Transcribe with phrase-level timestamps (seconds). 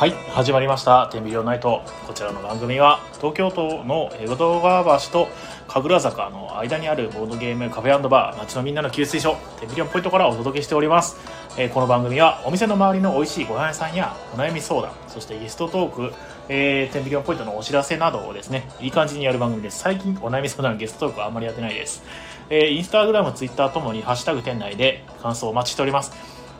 [0.00, 5.28] はい始まりました「天秤ナイト」こちらの番組は東京都の江戸川橋と
[5.68, 11.18] 神楽坂の間にあるボードゲームカフェバー街のみんなの給水所天秤ポイントからお届けしております、
[11.58, 16.14] えーこの番組はお店の周りの美味しいご飯屋さんやお悩み相談そしてゲストトーク、
[16.48, 19.80] えー、天秤ポイントのお知らせなどをですねいい感じにやる番組です。
[19.80, 22.02] 最近お悩み相談のゲストトークはあんまりやってないです。
[22.48, 26.12] えーインスタグラム、ツイッターともにハッシュタグ店内で感想をお待ちしております。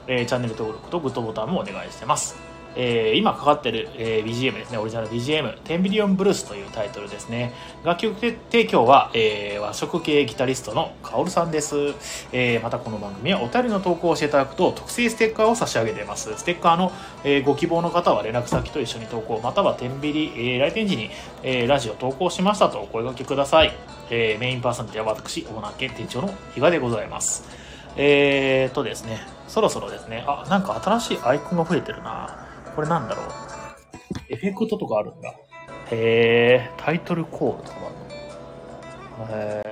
[0.08, 2.49] えーチャンネル登録とグッドボタンもお願いしてます。
[2.76, 7.52] えー今かかってる、えー BGM ですね、オリジナル BGM、テンビリオンブルースというタイトルですね。
[7.84, 8.20] 楽曲
[8.50, 11.76] 提供は、えー和食系ギタリストのカオルさんです。
[12.32, 16.36] えーまたこの番組はお便りの投稿をしていただくと特製ステッカーを差し上げています。
[16.36, 16.92] ステッカーの、
[17.24, 21.10] えーご希望の方は連絡先と一緒に投稿、または天ビリ、えー来店時に、
[21.42, 23.72] えーラジオ投稿しましたとお声掛けください。
[24.10, 27.44] えーメインパーソナリティは私、オーナー兼店長の比嘉でございます。
[27.96, 32.46] えーとですね、そろそろですね、あ、なんか新しいアイコンが増えてるな。
[32.80, 33.26] これなんだろう？
[34.30, 35.34] エフェクトとかあるんだ。
[35.90, 37.90] へー、タイトルコールとかもあ
[39.28, 39.38] るの？
[39.38, 39.62] へ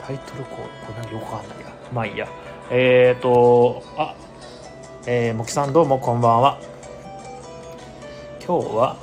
[0.00, 1.66] ー、タイトルコール、これなんかよくわかんないや。
[1.92, 2.28] まあいいや。
[2.70, 4.14] えーと、あ、
[5.06, 6.58] えー、もきさんどうもこんばんは。
[8.46, 8.96] 今日は、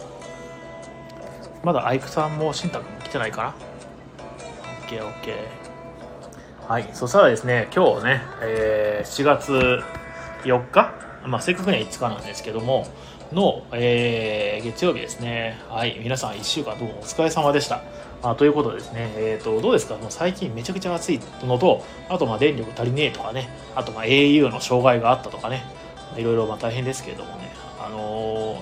[1.64, 3.54] まだアイクさんもシンタ君も来てないかな
[4.88, 5.36] ?OKOK。
[6.68, 9.84] はい、そしたらですね、今日ね、えー7月
[10.44, 10.92] 4日、
[11.26, 12.88] まあ、正確には5日なんですけども、
[13.32, 15.58] の、えー月曜日ですね。
[15.70, 17.82] はい、皆さん1週間どうもお疲れ様でした。
[18.22, 19.96] あということでですね、えー、とどうですか？
[19.96, 25.64] もう最近めちゃくちゃ暑いのと、あとまあ電力足りねえとかね、あとまあ au の障害があったとかね、
[26.18, 28.62] いろいろまあ大変ですけれどもね、あの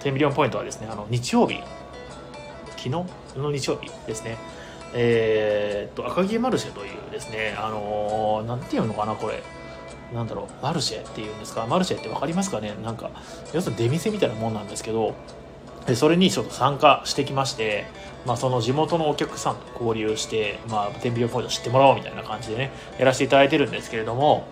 [0.00, 1.60] ー、10ミリオンポイントはですね、あの日曜日、
[2.76, 2.90] 昨日？
[2.90, 4.36] の日曜日ですね、
[4.94, 9.42] えーっと、赤城マルシェというですね、あのーなんていうのかな、これ。
[10.14, 12.74] なんだろう、マルシェっていうんですか、マルシェってわかりますかね？
[12.82, 13.10] なんか、
[13.54, 15.14] 要するに出店みたいなもんなんですけど、
[15.86, 17.86] でそれにちょっと参加してきまして、
[18.24, 24.44] まあ、その地元のお客さんと交流して、まあ、天秤ポイント知ってもらおうみたいな感じでね、やらせていただいてるんですけれども、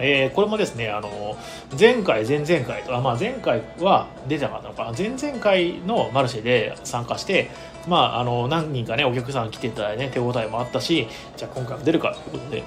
[0.00, 1.36] えーこれもですね、あの、
[1.78, 7.50] 前回、前々回と、あまあ、前回は出てなかったのかな、前々回のマルシェで参加して、
[7.86, 12.64] まあ、あの、何人かね、お客さん来ていただいてね、手応えもあったし、じゃあ今回も出るかということで、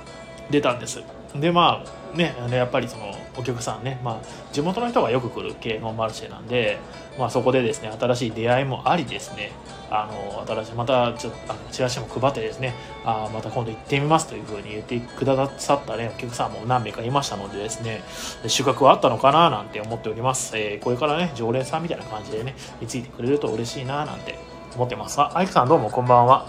[0.52, 1.02] 出たんです。
[1.36, 6.78] で、まあ、ね、あのやっぱりその、お客さんね、まあ、地元の人がよく来る系のマルシェなんで、
[7.18, 9.52] まあ、そこでですね、新しい出会いもありですね、
[9.90, 18.04] あの、新しい、また、ちょっと、あのチラシも配ってですね、あまた今度行ってみますというふうに言ってくださったね、お客さんも何名かいましたのでですね、
[18.48, 20.56] 収穫はあったのかななんて思っております。
[20.56, 24.38] えーこれからね、常連さんみたいな感じでね、についてくれると嬉しいななんて
[24.76, 25.20] 思ってます。
[25.20, 26.46] あ、アイクさんどうもこんばんは。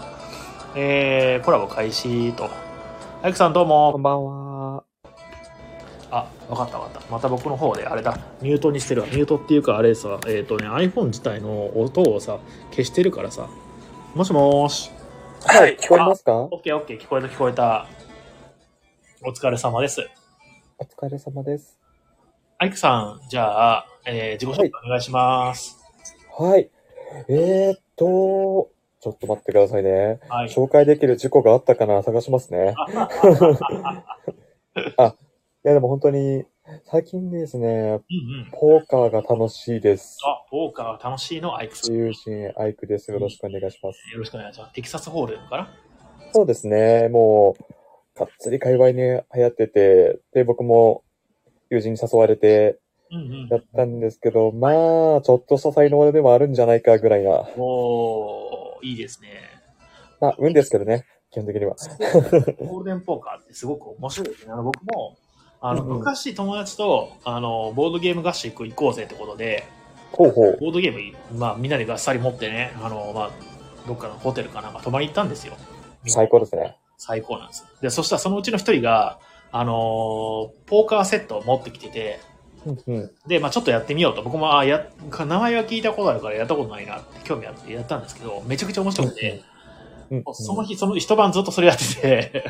[0.75, 2.49] えー、コラボ開始と。
[3.23, 4.44] アイクさんどうもこんばんは。
[6.17, 7.11] あ、わかったわかった。
[7.11, 9.07] また僕の方であれだ、ミュートにしてるわ。
[9.07, 12.39] ミュートっていうかあれさ、えっ、とね、iPhone 自体の音をさ、
[12.71, 13.47] 消してるからさ。
[14.13, 14.91] もしもーし。
[15.45, 16.33] はい、聞こえますか？
[16.37, 17.87] オッケーオッケー、聞こえた聞こえた。
[19.23, 20.07] お疲れ様です。
[20.77, 21.77] お疲れ様です。
[22.57, 25.77] アイクさん、じゃあ、えー自己紹介お願いします。
[26.37, 26.69] はい。
[27.27, 28.69] えーっと、
[29.01, 30.19] ちょっと待ってくださいね。
[30.29, 30.47] はい。
[30.49, 32.01] 紹介できる事故があったかな？
[32.03, 32.73] 探しますね。
[34.97, 35.24] あ、い
[35.67, 36.45] やでも本当に、
[36.85, 38.01] 最近ですね、うんうん。
[38.51, 40.17] ポーカーが楽しいです。
[40.23, 41.95] あ、ポーカー楽しいのアイクさん。
[41.95, 43.09] よ友人、アイクです。
[43.09, 43.99] よろしくお願いします。
[44.15, 44.73] ろしくお願いします。
[44.73, 45.73] テキサスホールかな
[46.33, 51.03] そうですね、もう、がっつり界隈に流行ってて、で、僕も
[51.71, 52.79] 友人に誘われて
[53.11, 54.69] うんうんやったんですけど、ま
[55.17, 57.31] あ、ちょっとした才能でもあるんじゃないかぐらいな。
[57.57, 59.29] おー、いいですね。
[60.21, 61.75] まあ、運ですけどね、基本的には。
[62.59, 64.53] ゴールデンポーカーってすごく面白いですね。
[64.53, 65.17] あの僕も、
[65.67, 69.67] あの、うんうん昔友達と、あの、ボードゲーム合宿行こうぜってことで、
[70.11, 70.57] ほうほう。
[70.59, 73.31] ボードゲーム、まあみんなでがっさり持ってね、あの、まあ、
[73.87, 75.55] どっかのホテルかなんか泊まりに行ったんですよ。
[76.05, 76.77] 最高ですね。
[76.97, 77.65] 最高なんです。
[77.81, 79.19] で、そしたらそのうちの一人が、
[79.51, 79.75] あのー
[80.67, 82.19] ポーカーセットを持ってきてて、
[82.65, 83.11] うんうん。
[83.27, 84.21] で、まあちょっとやってみようと。
[84.21, 84.87] 僕も、あや、
[85.17, 89.54] 名前は聞いたことあるからやったことないなって興味あってやったんですけど、めちゃくちゃ面白くて、うんも
[90.11, 92.43] うその日、その一晩ずっとそれやってて、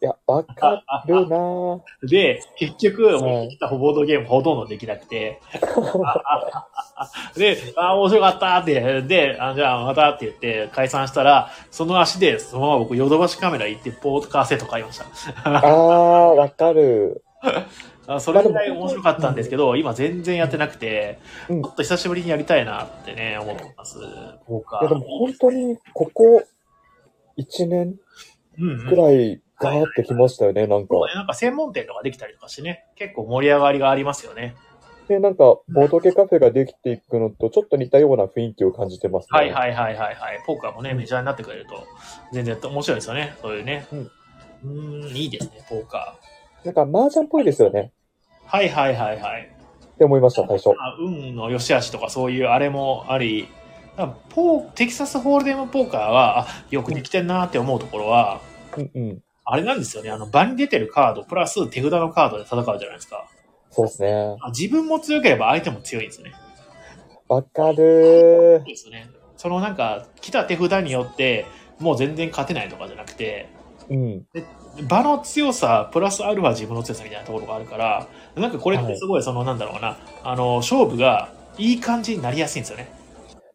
[0.00, 1.80] いや、わかるなぁ。
[2.08, 5.40] で、結局、はい持ってきたボードゲームほとんどできなくて、
[7.36, 15.04] で、あー、面白かったって、で、あじゃあまたって言って解散したら、その足で、そのまま僕、ヨドバシカメラ行って、ポーカーセット買いました。
[15.44, 17.22] あー、わかる。
[18.10, 21.18] あそれぐらい面白かったんですけど、今全然やってなくて、
[21.50, 23.98] うんちょっと久しぶりにやりたいなってね、思ってます。
[24.46, 24.98] ポーカいや、でー。
[24.98, 26.42] も本当に、ここ
[27.38, 27.94] 1年
[28.88, 30.94] くらいガーってきましたよね、なんか。
[30.94, 34.54] そうねなんか専門店とかできたりとかしてね、結構盛り上がりがありますよね。
[35.08, 39.38] で、なんか、ボードゲカフェができていくのと、ちょっと似たような雰囲気を感じてますね。
[39.38, 40.42] はいはいはいはいはい。
[40.46, 41.86] ポーカーもね、メジャーになってくれると、
[42.32, 43.34] 全然面白いですよね。
[43.40, 43.86] そういうね。
[44.64, 45.06] うん。
[45.16, 46.18] いいですね、ポーカ
[46.64, 47.92] なんか、麻雀っぽいですよね。
[48.46, 48.56] ー。
[48.56, 49.50] はいはいはいはい。
[49.94, 50.70] って思いました、最初。
[50.78, 53.48] あ運の良し悪しとかそういうあれもあり、
[53.98, 58.40] だポーテキサスホールデムポーカーは、あ、よくできてんなって思うところは、
[58.76, 59.22] うんうん。
[59.44, 60.10] あれなんですよね。
[60.10, 63.28] あの、場に出てるカード、プラス手札のカードで戦うじゃないですか。
[63.70, 64.36] そうですね。
[64.40, 66.34] あ自分も強ければ相手も強いんですよね。
[67.28, 69.10] わかるそうですよね。
[69.36, 71.46] そのなんか、来た手札によって、
[71.80, 73.94] もう全然勝てないとかじゃなくて、ー。
[73.94, 74.86] うん。
[74.86, 78.06] 場の強さ、プラスアルファ自分の強さみたいなところがあるから、
[78.36, 82.92] なんかこれってすごい、その、なんだろうな、あの、勝負がいい感じになりやすいんですよね。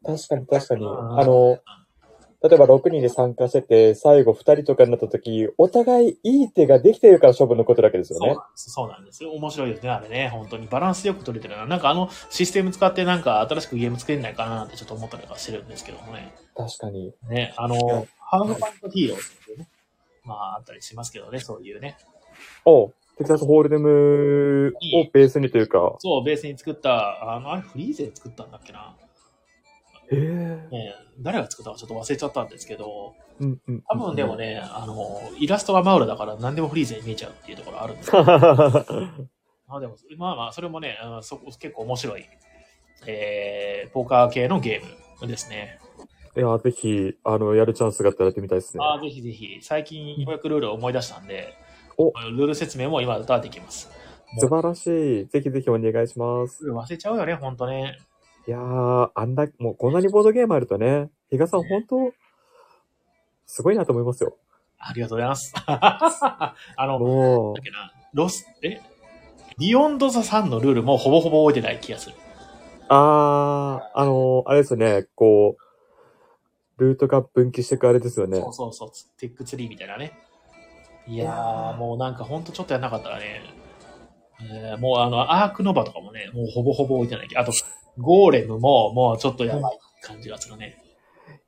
[0.05, 0.85] 確かに確かに。
[0.85, 1.59] うんあの、
[2.43, 9.05] 例えば6人で参加してて、最後2人とかになった時、お互いいい手ができてるから勝負のことだけですよねそうなん。
[9.05, 9.23] です。
[9.23, 9.31] よ。
[9.31, 10.27] 面白いですね、あれね。
[10.27, 11.65] 本当にバランスよく取れてるな。
[11.65, 16.35] なんかあのシステム使ってなんか新しくゲーム作れないかなってちょっと思ったりとかしてるんですけどもね。
[16.53, 17.13] 確かに。
[17.29, 19.69] ね、あの、ハーフパントヒーローっていうね。
[20.25, 21.95] まああったりしますけどね、そういうね。
[22.65, 28.95] おテキサスホールデムをベースにというか、そう、ベースに作った、あの、あれフリーゼで作ったんだっけな。
[30.11, 30.67] へえ。
[30.71, 33.83] ね、誰が作ったかちょっと忘れちゃったんですけど、うんうん。
[33.89, 38.23] 多分でもね、あの、イラストがマウラだから何でもフリーゼに見えちゃうっていうところあるんですけど
[39.67, 42.25] あでも、まあまあ、それもね、あのそこ結構面白い、
[43.07, 45.79] えー、ポーカー系のゲームですね。
[46.35, 48.83] いや、ぜひ、あの、やるチャンスがあったらやってみたいですね。
[48.83, 51.53] あーぜひぜひ、最近ようやくルールを思い出したんで、
[51.97, 53.91] おルール説明も今だったらできます。
[54.39, 54.87] 素晴らし
[55.21, 55.25] い。
[55.27, 56.65] ぜひぜひお願いします。
[56.65, 57.99] 忘れちゃうよね、ほんとね。
[58.45, 62.13] いやー、あんだ、もうこんなにボードゲームあるとね、比嘉さん本当、
[63.45, 64.37] すごいなと思いますよ。
[64.77, 65.53] ありがとうございます。
[65.65, 68.81] あの、もだっけな、ロス、え？
[69.57, 72.15] ビヨンドザサンのルールもほぼほぼ覚えてない気がする。
[72.15, 72.19] う、
[72.89, 78.49] あー、あのー、あれですよね、こう、ルートが分岐していくあれですよねそ。
[78.49, 80.11] うそうそう、テックツリーみたいなね。
[81.07, 83.41] いやー、もうなんかほんとちょっとやんなかったらね、
[84.41, 87.51] えーもうあの、アークノバとかもね、もうほぼほぼ置いてないけど、あと、
[87.97, 90.81] ゴーレムももうちょっとやばい感じがするね。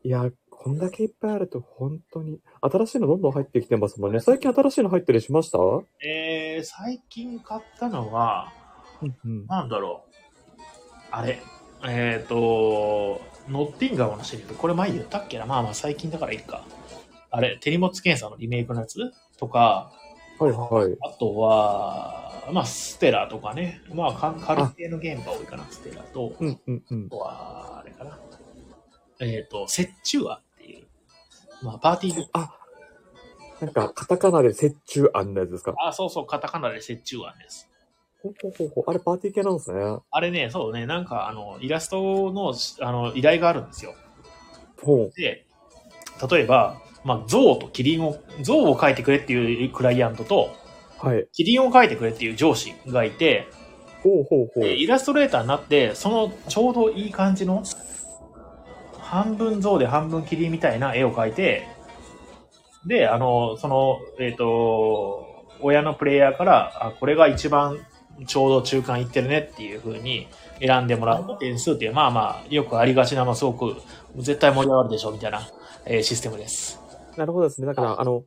[0.04, 4.20] いや、こんだけいっぱいあると本当に、新しいのどんどん入ってきてますもんね。
[4.20, 5.58] 最近新しいの入ったりしました？
[5.58, 8.52] うえー、最近買ったのは、
[9.04, 9.46] んうん。
[9.48, 10.14] なんだろう。
[11.12, 11.40] あれ。
[11.88, 14.54] えっ、ー、と、ノッティンガムのシリーズ。
[14.56, 15.46] これ前言ったっけな？
[15.46, 16.64] まあまあ最近だからいいか。
[17.30, 19.14] あれ、手荷物検査のリメイクのやつ？
[19.38, 19.92] とか、
[20.38, 20.98] はいはい。
[21.02, 23.82] あとは、まあ、ステラとかね。
[23.94, 26.34] まあ、カル系のゲームが多いかな、ステラと。
[26.40, 27.10] うんうんうんあ。
[27.10, 28.20] とは、あれかな。
[29.22, 30.86] えっ、と、折衷案っていう。
[31.62, 32.30] まあ、パーティーゲーム。
[32.34, 32.52] あ、
[33.62, 35.74] なんか、カタカナで折衷案のやつですか？
[35.80, 37.70] あ、そうそう、カタカナで折衷案です。
[38.22, 38.84] ほうほうほうほう。
[38.88, 39.98] あれパーティー系なんですね。
[40.12, 43.94] あれね、そうね、なんか、あの、イラストの、あの、依頼があるんですよ。
[44.84, 45.12] ほう。
[45.16, 45.45] で、
[46.30, 50.56] 例えば、まあ、象とキリンを、象を描いてくれっていうクライアントと、
[50.98, 51.28] はい。
[51.34, 53.48] キリンを描いてくれっていう上司がいて、
[54.02, 54.64] ほうほうほう。
[54.64, 57.64] でイラストレーターになって、そのちょうどいい感じの、
[59.00, 61.68] 半分象で半分キリンみたいな絵を描いて、
[62.86, 67.80] で、あの、その、えっ、と、親のプレイヤーから、あ、これが一番
[68.28, 70.28] ちょうど中間いってるねっていう風に
[70.60, 73.76] 選んでもらう点数っていう、まあまあ、よくありがちな、まあすごく、
[74.18, 75.42] 絶対盛り上がるでしょみたいな、
[75.86, 76.80] えーシステムです。
[77.18, 77.68] なるほどですね。
[77.68, 78.24] だから、あの、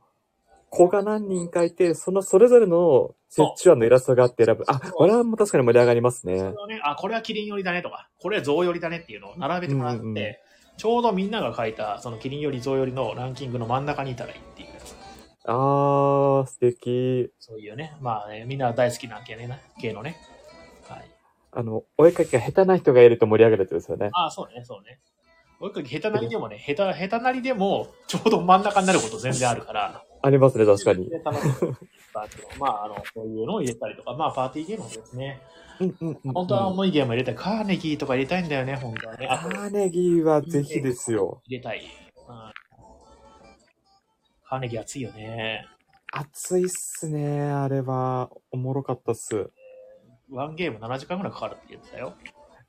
[0.70, 4.64] 子が何人かいて、そのそれぞれの折衷案のイラストがあって選ぶ。
[4.66, 10.34] あ、これはもう確かに盛り上がりますねね、あ、これはキリン寄りだねとか、これは象寄りだねっていうのを並べてもらって、うんうんうん
[10.78, 14.94] ちょうどみんなが書いた、そのキリンより象寄りのランキングの真ん中にいたらいいっていうやつ。
[15.44, 17.32] あー、素敵。
[17.40, 20.16] そういうね、まあね、みんな大好きな系ね、系のね。
[20.88, 21.04] はい。
[21.50, 24.10] あの、お絵かきが下手な人がいると盛り上がるやつですよね。
[24.12, 25.00] ああ、そうね、そうね。
[25.60, 30.04] 追いかけ下手なりでもね、下手、下手なりでも、ちょうど真ん中になること全然あるから。
[30.22, 31.10] ありますね、確かに。
[32.58, 35.40] まあ、あの、こういうのを入れたりとか、まあ、パーティーゲームですね。
[35.80, 36.32] うんうんうん。
[36.32, 37.34] 本当は重いゲーム入れたい。
[37.34, 39.28] カーネギーとか入れたいんだよね、本当はね。
[39.28, 41.40] カーネギーはぜひですよ。
[41.46, 41.80] 入れたい。
[41.80, 41.88] うん
[44.48, 45.66] カーネギー熱いよね。
[46.10, 48.30] 熱いっすね、あれは。
[48.50, 49.50] おもろかったっす。
[50.30, 52.14] ワンゲーム7時間ぐらいかかるって言ってたよ。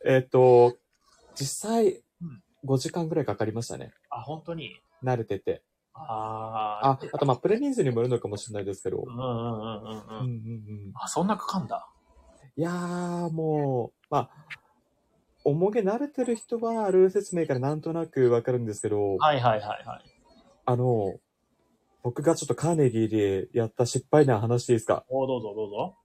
[0.05, 0.77] えっ、と、
[1.35, 2.01] 実際うん、
[2.65, 3.91] 5時間ぐらいかかりましたね。
[4.09, 4.71] あ、本当に？
[5.03, 5.63] 慣れてて。
[5.93, 6.87] ああ。
[6.91, 9.03] あ、あとまあ、プレニーズにもよるのかもしれないですけど。
[9.05, 10.25] うんうんうんうんうん。
[10.25, 10.91] うん。
[10.95, 11.87] あ、そんなかかんだ。
[12.55, 14.29] いやー、もう、まあ、
[15.45, 20.03] 重げ慣れてる人は、ルール説明からなんとなくわかるんですけど、はいはいはいはい。
[20.65, 21.15] あの、
[22.03, 25.03] 僕がちょっとカーネギーでやった失敗な話でいいですか？
[25.09, 25.97] おどうぞどうぞ。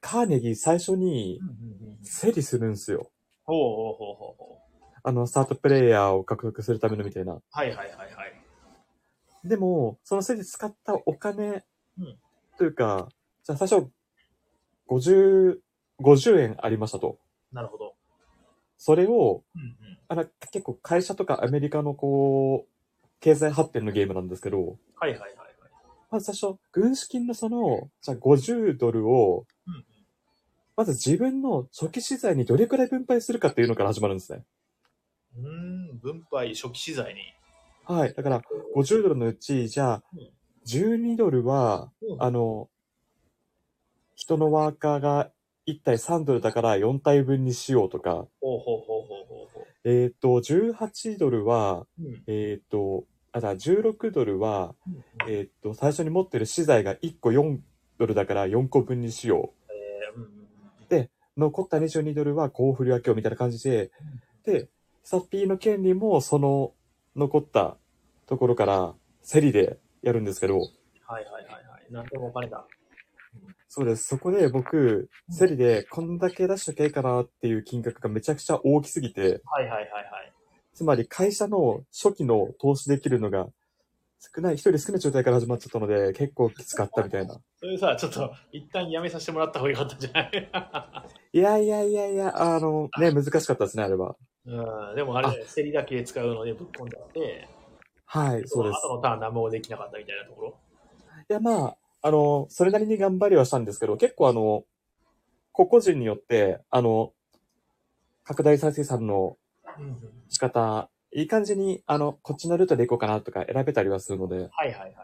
[0.00, 3.10] カーネギー最初にうんうんうん競りするんすよ。
[3.44, 4.67] ほうほうほうほうほう。
[5.02, 7.32] あの、スタートプレイヤーを獲得するためのみたいな。
[7.32, 9.48] はいはいはいはい。
[9.48, 11.64] でも、その競り使ったお金
[11.98, 12.18] うん
[12.58, 13.08] というか、
[13.44, 13.88] じゃあ最初、
[14.88, 15.58] 50、
[16.00, 17.18] 50円ありましたと。
[17.52, 17.94] なるほど。
[18.76, 19.98] それを、うんうん。
[20.08, 22.68] あの、結構会社とかアメリカのこう、
[23.20, 25.28] 経済発展のゲームなんですけど、はいはいはいはい。
[26.10, 29.84] まず最初、軍資金のその、じゃあ50ドルを、うんうん。
[30.76, 34.44] まず自分の初期資材にどれくらい分配するかっていうのから始まるんですね。
[35.36, 37.20] うーん、分配、初期資材に。
[37.84, 38.14] はい。
[38.14, 38.42] だから、
[38.74, 40.30] 50ドルのうち、じゃあうん、
[40.64, 42.68] 12ドルは、あの、
[44.14, 45.30] 人のワーカーが
[45.66, 52.04] 1体3ドルだから4体分にしようとか、ほうほうほうほうほうほえっ、と、18ドルは、う。
[52.04, 52.22] うん。
[52.26, 57.60] えっ、と、あ、じゃあ16ドルは、うんえっ、と、最初に持ってる資材が1個4
[57.98, 61.10] ドルだから4個分にしよえーうんうんうんう。
[61.38, 63.92] 残った22ドルはこう振り分けようみたいな感じで、
[64.44, 64.68] で、
[65.10, 66.74] サッピーの権利もその
[67.16, 67.78] 残った
[68.26, 68.92] ところから
[69.26, 70.68] 競りでやるんですけど、はい
[71.06, 71.90] はいはいはい。
[71.90, 72.66] なんでもお金だ。
[73.68, 74.06] そうです。
[74.06, 80.32] そこで僕、競りでこんだけ出しとけばいいかなっていう金額がめちゃくちゃ大きすぎて、はいはいはいはい。
[80.74, 83.46] つまり会社の初期の投資できるのが
[84.20, 87.40] 少ない、一人少ない状態から始まっちゃったので、結構きつかったみたいな。
[87.56, 90.50] それさ、ちょっと、一旦やめさせてもらった方がよかったんじゃない
[91.32, 94.16] いやいやいやいや、あの、ね、難しかったですね、あれは。
[94.48, 97.46] うん、でもあれ、競りだけ使うのでぶっ込んじゃって、
[98.06, 98.76] はい、そうです。
[98.82, 100.58] 後のターン何もできなかったみたいなところ。
[101.28, 104.64] いや、まあ、あの、それなりに頑張りはしたんですけど、結構あの、
[105.52, 107.12] 個々人によって、あの、
[108.24, 109.36] 拡大再生産の
[110.28, 114.94] 仕方、いい感じに、あの、こっちのルートで行こうかなとか選べたりはするので、はいはいはいはい。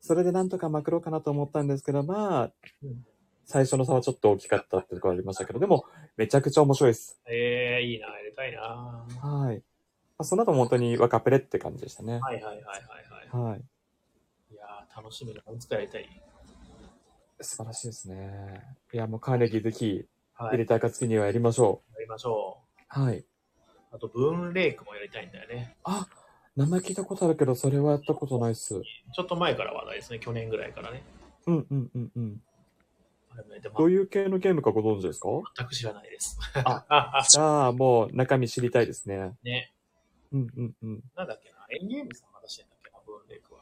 [0.00, 2.52] それでなんとかまくろうかなと思ったんですけど、まあ
[2.82, 3.06] うん、
[3.44, 5.84] 最初の差はちょっと大きかったってところありましたけど、でも、
[6.16, 7.20] めちゃくちゃ面白いです。
[7.26, 8.60] ええいいな、やりたいな。
[8.60, 9.56] ははい。
[9.56, 9.62] ま
[10.18, 12.20] あ、その後も本当に若ペレって感じでしたねい。
[12.20, 13.50] はいはいはいはい。
[13.50, 13.60] はい。
[14.52, 15.52] いやー楽しみだな。
[15.52, 16.08] いつかやりたい。
[17.40, 18.62] 素晴らしいですね。
[18.92, 20.50] いや、もうカーネギーぜひはい。
[20.50, 22.58] 入れた暁にはやりましょやりましょ
[22.96, 23.00] う。
[23.00, 23.18] はい。
[23.18, 23.24] う。
[23.92, 25.76] あと、ブーンレイクもやりたいんだよね。
[25.84, 26.08] あ、
[26.56, 28.80] 名前聞いたことあるけど、それはやったことないっす。
[29.14, 30.18] ちょっと前から話題ですね。
[30.18, 31.02] 去年ぐらいからね。
[31.46, 32.42] うんうんうんうん。
[33.76, 35.28] どういう系のゲームかご存知ですか？
[35.56, 36.38] 全く知らないです。
[36.54, 39.36] あ じゃあ、もう中身知りたいですね。
[39.42, 39.72] ね。
[40.32, 41.02] うんうんうん。
[41.16, 41.66] なんだっけな？
[41.70, 43.60] エンゲームさん話してんだっけな、ブーンレイクは。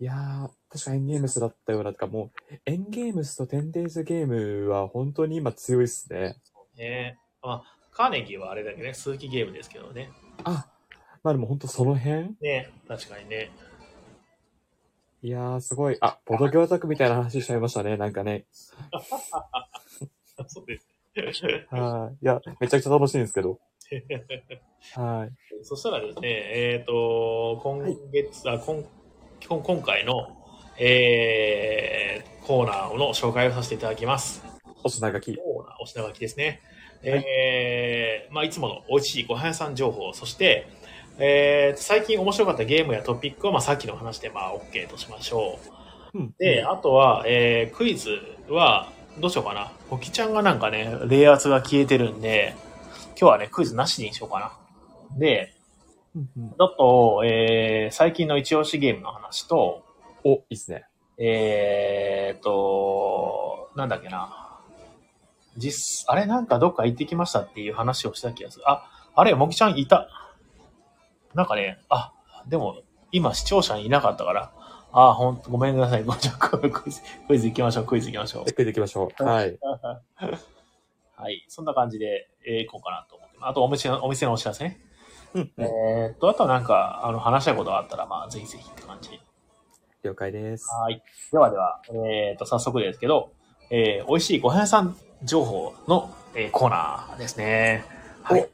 [0.00, 6.36] いやー、確かエンゲームスだったような、とかもう、エンゲームスとテンデイズゲームは本当に今強いっすね。
[6.42, 7.18] そうね。
[7.42, 10.10] まあ、カーネギーはあれだけどね、数奇ゲームですけどね。
[10.44, 10.68] あ、
[11.22, 12.36] まあでも本当その辺？
[12.40, 12.70] ね。
[12.88, 13.50] 確かにね。
[15.24, 15.96] いやー、すごい。
[16.00, 18.44] あ、ボドギョアザクみたいな話しちゃいましたね、なんかね。
[20.48, 20.78] そうで
[21.32, 21.66] すね。
[21.70, 22.24] はい。
[22.24, 23.60] いや、めちゃくちゃ楽しいんですけど。
[24.94, 25.64] はい。
[25.64, 28.84] そしたらですね、えっ、と、今月、あ今
[29.48, 30.36] 今今回の、
[30.78, 34.44] えーコーナーの紹介をさせていただきます。
[34.82, 35.36] お品書き。
[35.36, 36.60] コーナー、お品書きですね。
[37.04, 40.66] えーまあ、いつもの美味しいご飯屋さん情報、そして、
[41.18, 45.58] えー最近面白かったゲームやトピックは、まあ、さっきの話で、まあ、OK としましょ
[46.14, 46.18] う。
[46.18, 46.34] うん。
[46.38, 48.10] で、あとは、えークイズ
[48.48, 49.72] は、どうしようかな。
[49.90, 52.54] ポキちゃんがなんかね、冷圧が消えてるんで、
[53.18, 54.52] 今日はね、クイズなしにしようかな。
[55.18, 55.52] で、
[56.14, 59.82] うんうんちょっと、えー最近の一押しゲームの話と、
[60.24, 60.84] お、いいっすね。
[61.18, 64.48] えーと、なんだっけな。
[65.56, 68.64] 実、あれなんかどっか行ってきましたっていう話をした気がする。
[68.70, 70.08] あ、あれ、もきちゃんいた。
[71.34, 72.12] なんかね、あ、
[72.46, 74.52] でも、今視聴者にいなかったから、
[74.92, 76.04] あ、ほんと、ごめんなさい。
[76.04, 78.54] ごじゃあクイズ、クイズ行きましょう、クイズ行きましょうゆっ。
[78.54, 79.22] くり行きましょう。
[79.24, 79.58] はい。
[81.16, 81.44] はい。
[81.48, 83.36] そんな感じで、えー、行こうかなと思って。
[83.40, 84.78] あと、お店の、お店のお知らせね。
[85.34, 85.64] うんうん。
[85.64, 89.18] えーっと、あとはなんか、あの、話したいことがあったら、まあ、ぜひぜひって感じ。
[90.02, 90.68] 了解です。
[90.70, 91.02] はい。
[91.30, 93.32] ではでは、えーっと、早速ですけど、
[93.70, 97.84] えー、美味しいご飯屋さん情報の、えーコーナーですね。
[98.22, 98.48] はい。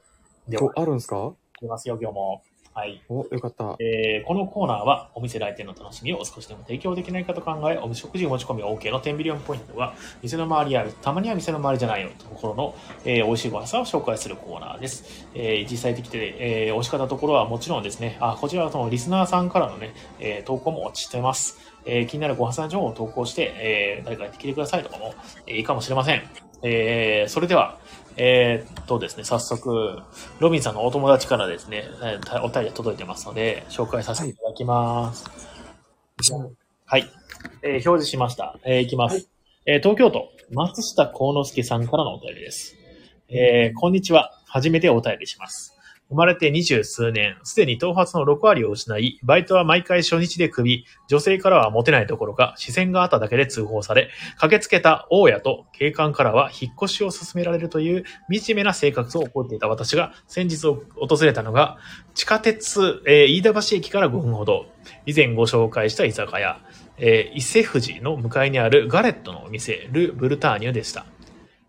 [0.46, 1.32] では、あるんすか？
[1.56, 2.42] いきますよ、今日も。
[2.74, 3.02] はい。
[3.08, 3.76] お、よかった。
[3.80, 15.26] えーこのコーナーはお店来店の楽しみを少しでも提供できないかと考え、お食事持ち込み OK の10ビリオンポイントは、店の周りやたまには店の周りじゃないよところの、えー美味しいご飯屋さんを紹介するコーナーです。
[15.34, 21.58] えー実際的で、えー美味しかったところはもちろんですね、あ、こちらはそのリスナーさんからのね、えー投稿もお待ちしてます。
[21.84, 25.14] えー気になるご飯屋さん情報を投稿して、えー誰かやってきてくださいとかも、
[25.46, 26.22] えーいいかもしれません。
[26.62, 27.78] えーそれでは、
[28.20, 30.00] えーっとですね、早速、
[30.40, 35.24] ロビンさんのお友達からですね、えーお便りが届いてますので、紹介させていただきます。
[36.84, 37.08] はい。
[37.62, 38.58] えー表示しました。
[38.64, 39.14] えーいきます。
[39.14, 39.26] はい
[39.66, 42.74] えー東京都、松下幸之助さんからのお便りです。
[43.28, 44.32] えーこんにちは。
[44.46, 45.77] 初めてお便りします。
[46.10, 60.86] 生まれて二十数年、すでに頭髪の6割を失い、バイトは毎回初日で首、女性からはモテないどころか、視線があっただけで通報され、駆けつけた大家と警官からは引っ越しを勧められるという惨めな生活を送っていた私が先日訪
[61.22, 61.76] れたのが、
[62.14, 64.64] 地下鉄、えー飯田橋駅から5分ほど、
[65.04, 66.58] 以前ご紹介した居酒屋、
[66.96, 71.04] えー伊勢富士の向かいにあるガレットのお店、ル・ブルターニュでした。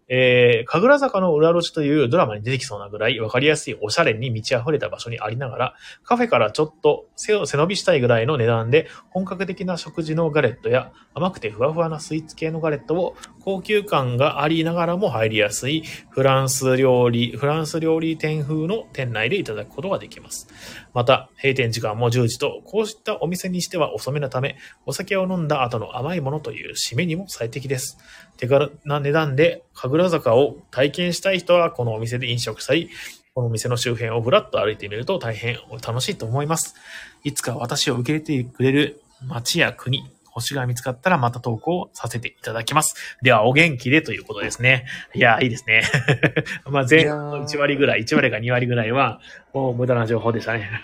[0.10, 13.16] えー、神楽坂の裏路地というドラマに出てきそうなぐらいわかりやすいおしゃれに満ち溢れた場所にありながら、カフェからちょっと背を背伸びしたいぐらいの値段で、本格的な食事のガレットや甘くてふわふわなスイーツ系のガレットを
[13.50, 20.48] 高級感がありながらも入りやすいフランス料理、フランス料理店風の店内でいただくことができます。
[20.94, 27.98] また、閉店時間も10時と、こうしたお店にしては遅めなため、お酒を飲んだ後の甘いものという締めにも最適です。
[28.38, 32.92] 手軽な値段で神楽坂を体験したい人はこのお店で飲食したり、
[33.34, 36.76] このお店の周辺をぶらっと歩いてみると大変楽しいと思います。
[37.24, 40.04] いつか私を受け入れてくれる町や国、
[40.40, 42.96] 星が見つかったらまた投稿させていただきます。
[43.22, 44.86] では、お元気でということですね。
[45.14, 45.84] いや、いいですね。
[46.70, 49.20] まあ、前半の1割ぐらい、1割か2割ぐらいは、
[49.54, 50.70] もう無駄な情報でしたね。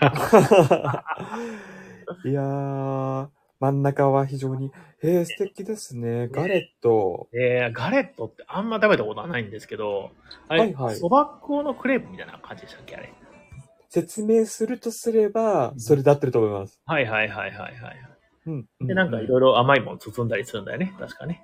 [2.24, 4.70] いやー、真ん中は非常に、
[5.02, 6.28] えー、素敵ですね。
[6.28, 7.28] ガレット。
[7.32, 10.10] えー、ガレットってあんま食べたことはないんですけど、
[10.48, 13.12] あれ、はいはいそば粉のクレープみたいな感じでしたっけあれ？
[13.88, 16.80] 説明するとすれば、それで合ってると思います。
[16.84, 18.15] はいはいはいはいはい。
[18.46, 18.66] うん。
[18.80, 20.94] で、なんかいろいろ甘いもの包んだりするんだよね。
[20.98, 21.42] 確かね。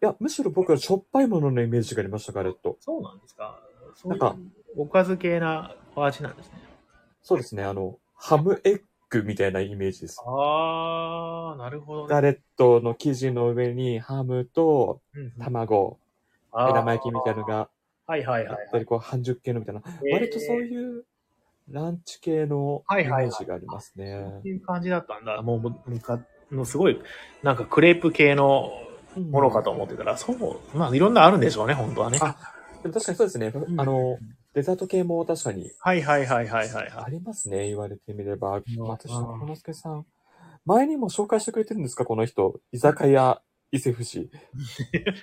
[0.00, 2.76] いや、むしろ僕はしょっぱいもののイメージがありました、ガレット。
[2.80, 3.60] そうなんですか。
[3.94, 4.36] そうなんか
[4.76, 6.58] おかず系なお味なんですね。
[7.22, 10.22] そうですね、あの、ハムエッグみたいなイメージです。
[10.24, 12.08] あー、なるほどね。
[12.08, 17.68] ガレットの生地の上にハムとうんうん目玉焼きみたいなのが、
[18.06, 18.60] はいはいはいはい。
[18.62, 21.04] やっぱりこう半熟系のみたいな、えー割とそういう
[21.70, 24.48] ランチ系のイメはいはいはいージがありますねそう。
[24.48, 25.42] いう感じだったんだ。
[25.42, 26.98] もう、むか、のすごい、
[27.42, 28.70] なんかクレープ系の
[29.16, 32.18] ものかと思ってたら、そう、まあいろんなあるんでしょうね、本当はね。
[32.22, 32.36] あ
[32.82, 33.50] でも確かにそうですね。
[33.50, 34.18] んあの、
[34.54, 38.58] デザート系も確かにはいはいはいはいはいはありますね、言われてみれば。
[38.58, 40.06] ん私のこのすけさん。
[40.64, 42.60] 前にも紹介してくれてるんですか、この人。
[42.72, 44.20] 居酒屋伊勢富士。
[44.22, 44.30] い。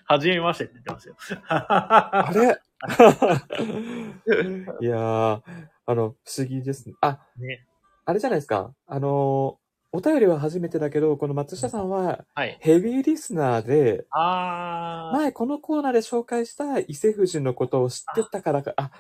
[0.06, 1.40] はじめましてって言ってますよ。
[1.48, 2.58] あれ？
[4.82, 5.42] いやー、
[5.86, 6.96] あの、不思議ですね。
[7.02, 7.66] あ、ね。
[8.06, 8.74] あれじゃないですか。
[8.88, 9.60] あの、
[9.92, 12.58] お便りは初めてだけど、この松下さんははい。
[12.60, 18.92] ヘビーリスナーで、あー、前このコーナーで紹介した伊勢富士のことを知ってたからか、あ、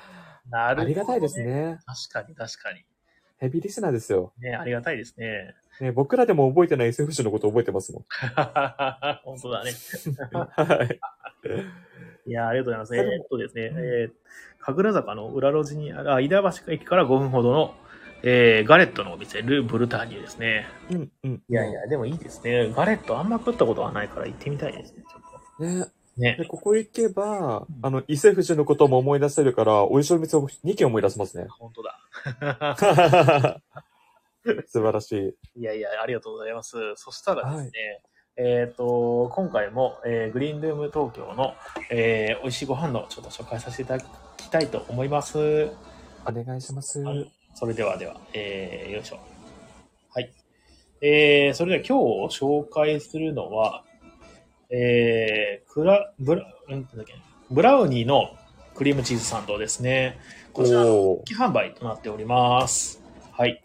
[0.49, 1.43] なるほど、ありがたいです。
[1.43, 1.79] ね。
[1.85, 2.85] 確かに確かに。
[3.37, 4.31] ヘビーリスナーですよ。
[4.39, 5.55] ね、ありがたいですね。
[5.81, 8.05] ね、僕らでも覚えてない伊勢富士のこと覚えてますもん。
[9.25, 9.71] 本当だね。
[10.31, 10.99] はい。
[12.27, 13.15] いや、ありがとうございます。
[13.15, 14.11] えーっとですね、うんえー、
[14.65, 17.75] 神楽坂の裏路地にある、あ飯田橋駅から5分ほどの、
[18.23, 20.67] えー、ガレットのお店、ル・ブルターニュですね。
[20.89, 21.43] うん、うん。
[21.47, 22.71] いやいや、でもいいですね。
[22.75, 25.86] ガレットあんま食ったことはないから行ってみたいですね、ちょっね。
[25.86, 25.91] と。
[26.17, 26.45] ねで、。
[26.45, 31.45] ここ行けば、あの、伊勢富士のことも思い出せるから、美味しいお店を2軒思い出せますね。
[31.49, 31.99] 本当だ。
[34.67, 35.62] 素晴らしい。
[35.62, 36.78] いやいや、ありがとうございます。
[36.95, 38.01] そしたらですね、
[38.38, 41.54] えっ、と、今回も、えーグリーンルーム東京の、
[41.89, 44.04] えー美味しいご飯のちょっと紹介させていただ
[44.45, 45.69] きたいと思います。
[46.25, 46.99] お願いします。
[47.01, 49.19] はいそれではでは、えーよいしょ。
[50.13, 50.29] はい。
[51.01, 53.86] えーそれでは今日紹介するのは、
[54.69, 57.13] えー、クラ、ブラ、うんだっけ、
[57.49, 58.36] ブラウニーの
[58.75, 60.19] クリームチーズサンドですね。
[60.51, 63.01] こちらの期販売となっております。
[63.31, 63.63] はい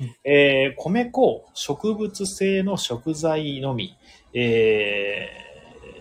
[0.00, 0.16] うん。
[0.24, 3.96] えー、米粉、植物性の食材のみ、
[4.34, 5.28] え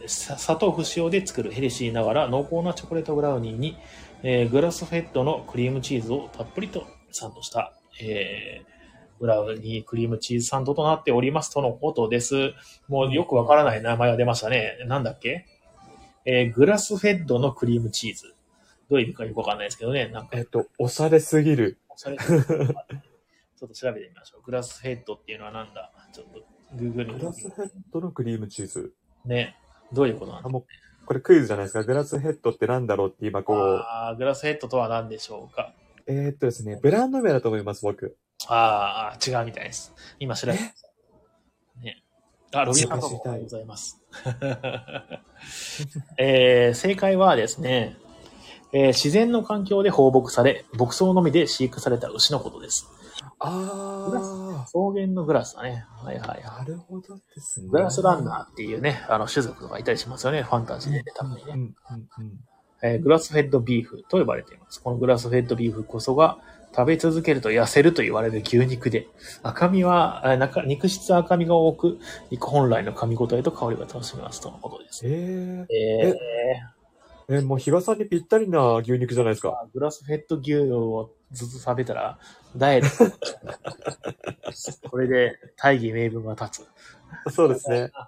[0.06, 3.78] ー、さ砂糖不使用で作るヘルシーながら濃厚なチョコレートブラウニーに、
[4.24, 8.78] えーグラスフェッドのクリームチーズをたっぷりとサンドした、えー
[9.20, 12.54] ブラウニークリームチーズサンドとなっておりますとのことです。
[12.88, 14.78] もうよくわからない名前が出ましたね。
[14.86, 15.48] なんだっけ？
[16.26, 18.36] えーグラスフェッドのクリームチーズ。
[18.92, 20.08] どういう意味かよくわかんないですけどね。
[20.10, 21.80] なんかえっと、おしゃれすぎる。
[21.96, 24.44] それちょっと調べてみましょう。
[24.46, 25.92] グラスフェッドっていうのはなんだ？
[26.14, 28.94] ちょっと Google にグラスヘッドのクリームチーズ。
[29.26, 29.58] ね。
[29.92, 30.50] どういうことなんあ、だ
[31.08, 31.84] これクイズじゃないですか。
[31.84, 35.74] グラスヘッドってなんだろうって今こう、あーグラスヘッドとは何でしょうか？
[36.06, 38.16] えーっとですね、ブランド名だと思います、僕。
[38.48, 39.94] ああ、違うみたいです。
[40.20, 40.60] 今調べて。
[41.82, 42.04] ね。
[42.54, 43.10] あ、ロビンさんご
[43.48, 44.02] ざいます。
[46.18, 47.98] えー正解はですね、
[48.74, 52.88] えー自然の環境で放牧され、牧草のみで飼育された牛のことです。
[53.40, 55.86] あ草原のグラスだね。
[56.04, 56.44] はいはい。
[56.44, 57.70] ないるほどですね。
[57.70, 61.52] グラスランナーっていうね、あの種族とかいたりしますよね、ファンタジーでね、たまにね。
[61.54, 61.76] うん、うん、うん。
[62.84, 64.82] えーグラスフェッドビーフと呼ばれています。
[64.82, 66.38] このグラスフェッドビーフこそが、
[66.76, 69.08] 食べ続けると痩せると言われる牛肉で、
[69.42, 72.00] 赤身は、えー中肉質は赤身が多く、
[72.30, 75.08] 肉本来の噛み応えと香りが楽しめますとのことです。
[75.08, 76.16] ええー、ー、
[77.30, 79.68] え、もう比嘉さんにぴったりな牛肉じゃないですか。
[79.74, 82.18] グラスフェッド牛をずっと食べたら、
[82.56, 83.12] ダイエッ
[84.82, 84.88] ト。
[84.90, 86.64] これで大義名分が立
[87.26, 87.34] つ。
[87.34, 87.92] そうですね。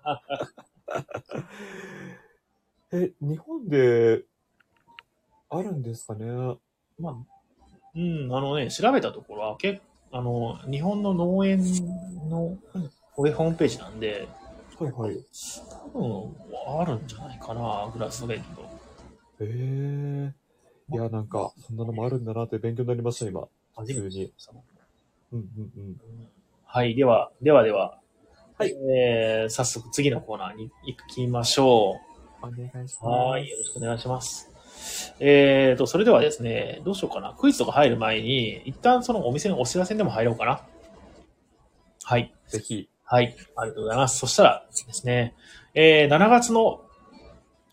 [2.93, 4.23] え、日本で、
[5.49, 6.25] あるんですかね？
[6.97, 7.15] まあ、
[7.95, 11.61] うん、あのね、調べたところは、けあの、日本の農園
[12.29, 12.57] の
[13.15, 14.29] ホームページなんで、
[14.79, 15.25] はいはい。
[15.93, 16.35] 多分
[16.79, 18.88] あるんじゃないかな、グラスフェッド。
[19.41, 20.49] ええ
[20.91, 23.47] いや、なんか、そんなのもあるんだなって勉強になりました、今。
[23.75, 24.31] 初めて
[25.31, 25.97] うんうんうん。
[26.65, 27.99] はい、では、ではでは、
[28.57, 31.99] はいえー、早速次のコーナーに行きましょ
[32.41, 32.45] う。
[32.45, 33.03] お願いします。
[33.03, 34.49] はい、よろしくお願いします。
[35.19, 37.35] えーと、それではですね、どうしようかな。
[37.39, 40.61] クイズとか入る前に、一旦そのお店のお知らせでも入ろうかな。
[42.03, 42.33] はい。
[42.47, 42.89] ぜひ。
[43.03, 43.35] はい。
[43.55, 44.19] ありがとうございます。
[44.19, 45.35] そしたらですね、
[45.73, 46.81] えー、7月の、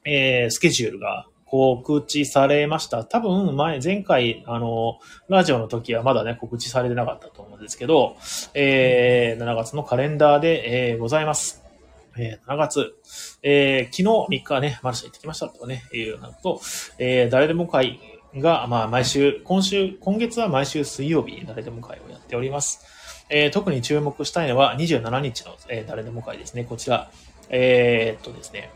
[0.05, 3.05] えー、スケジュールが告知されました。
[3.05, 8.17] 多分、前、前回、あの、ラジオの時はまだね、告知されてなかったと思うんですけど、
[8.55, 11.63] えー、7月のカレンダーで、えー、ございます。
[12.19, 12.95] えー、7月、
[13.43, 16.61] えー、昨日3日ね、マルシェ行ってきましたとかね、いうのと、
[16.99, 18.01] えー、誰でも会
[18.37, 22.85] が、まあ、毎週、今週、今月は毎週水曜日誰でも会をやっております。
[23.29, 26.65] えー特に注目したいのは27日の、えー誰でも会ですね。
[26.65, 27.11] こちら、
[27.49, 28.71] えーっとですね、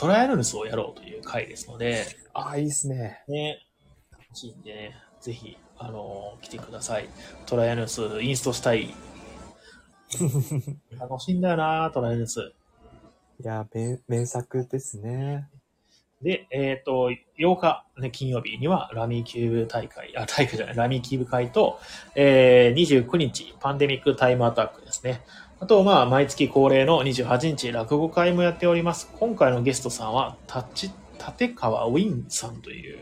[0.00, 3.22] トライアルヌスをやろうという会ですので、ああ、いいっすね。
[3.28, 3.58] ね、
[4.10, 7.08] 楽しいんでね、ぜひ、あのー来てください。
[7.44, 8.94] トライアルヌスインストしたい。
[10.98, 12.40] 楽しいんだよなトライアルヌス。
[13.40, 15.50] いや、名名作ですね。
[16.22, 21.78] で、えっ、と、8日、ね、金曜日にはラミーキューブ大会、あ、大会じゃない、ラミーキューブ会と、
[22.14, 25.20] えー、29日、パンデミックタイムアタックですね。
[25.62, 29.10] あと、まあ、毎月恒例の28日、落語会もやっております。
[29.18, 32.98] 今回のゲストさんは、タッチ、立川ウィンさんという、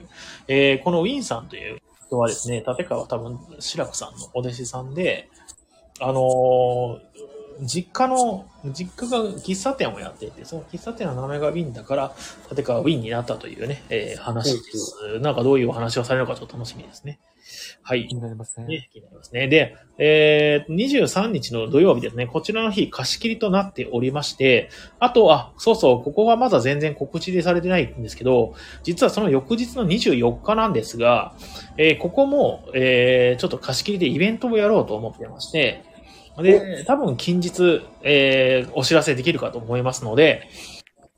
[0.48, 5.28] えー、このウィンさんという人はですね、立川多分、志らくさんのお弟子さんで、
[6.00, 7.07] あのー
[7.62, 12.14] 実家の、実家が喫茶店をやっていて、その喫茶店の名前がウィンだから、
[12.50, 15.18] 立川ウィンになったというね、えー話です。
[15.20, 17.18] なんかどういうお話をされるのかちょっと楽しみですね。
[17.82, 18.14] はい気。
[18.14, 18.66] になりますね。
[18.66, 19.48] ね、気になりますね。
[19.48, 31.34] で、えー、23日の土曜日ですね、こちらの日貸し切りとなっておりまして、あと、あ、そうそう、ここはまだ全然告知でされてないんですけど、実はその翌日の24日なんですが、
[31.76, 35.84] えーここも、えーちょっと貸し切りでイベントをやろうと思ってまして、
[36.42, 40.48] で、多分近日、えーお知らせできるかと思いますので、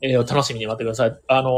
[0.01, 1.19] えーお楽しみに待ってください。
[1.27, 1.49] あの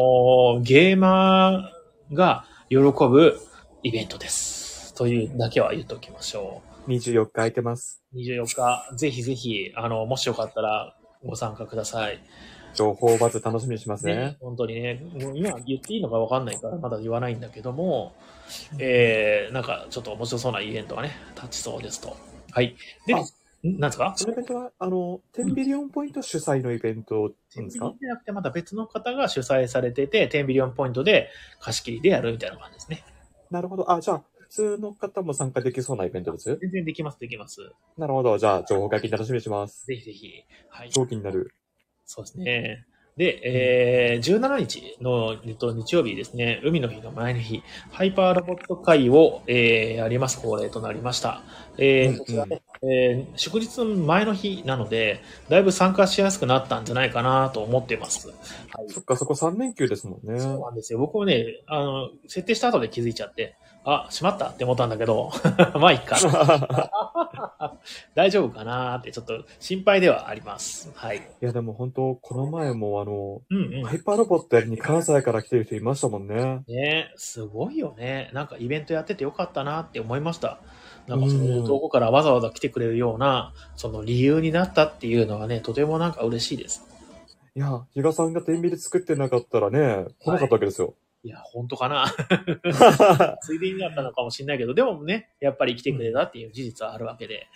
[0.60, 3.40] ーゲーマーが喜ぶ
[3.84, 4.94] イベントです。
[4.96, 8.04] というだけは言っておきましょ24日空いてます。
[8.14, 8.18] う。
[8.18, 10.96] 24日、ぜひぜひ、あの、もしよかったら
[11.26, 12.22] ご参加ください。
[12.74, 18.16] 情報バズ楽しみにしますねね。、本当にね、もう今言っていいのかわかんないからまだ言わないんだけども、
[18.80, 22.18] えー、なんかちょっと面白そうなイベントがね、立ちそうですと。
[22.52, 22.76] はい。
[23.06, 23.16] で、
[23.64, 24.14] なんですか？
[24.18, 27.86] このイベントは、あの、10ビリオンポイント主催のイベントなんですか？
[27.92, 33.04] テンビリオンじゃなくてまた別の方が主催されてて、10ビリオンポイントで貸し切りでやるみたいな感じですね。
[33.50, 33.90] なるほど。
[33.92, 37.72] あ、じゃあ、普通の方も参加できそうなイベントです全然できます、できます。
[37.98, 38.38] なるほど。
[38.38, 39.86] じゃあ、情報解禁楽しみにします。
[39.86, 40.44] ぜひぜひ。
[40.70, 40.90] はい。
[40.90, 41.54] 超気になる。
[42.06, 42.86] そうですね。
[43.18, 51.44] で、えー、17日の、えっと、日曜日ですね、海の日の前の日、ハイパーロボット会を、えー、やります恒例となりました。
[51.78, 58.30] えこちらね、えー、祝日の前の日なので、だいぶ参加しやすくなったんじゃないかなと思ってます。
[58.30, 58.38] はい。
[58.90, 60.40] そっか、そこ3連休ですもんね。
[60.40, 61.00] そうなんですよ。
[61.00, 65.32] 僕もね、あの、設定した後で気づいちゃって、あ、しまったって思ったんだけど、
[65.80, 66.18] まあいいか。
[68.16, 70.92] 大丈夫かなってちょっと心配ではあります。
[70.96, 71.18] はい。
[71.18, 73.96] いや、でも本当、この前もあの、うんうんハ。
[73.96, 76.64] イパーロボットやりに関西から来てる人いましたもんね。
[76.68, 78.30] ねすごいよね。
[78.34, 80.60] なんかイベントやっててよかったなって思いました。
[81.08, 86.86] なんかそうんの遠くからわざわざ来てくれるような、その理由になったっていうのはね、とてもなんか嬉しいです。
[87.56, 90.96] いや、比嘉さんが天秤で作ってなかったらね、来なかったわけですよ。
[91.03, 92.06] いや、本当かな。
[93.42, 97.48] ついでになったのかもしれないけど、でもね、やっぱり来てくれたっていう事実はあるわけで。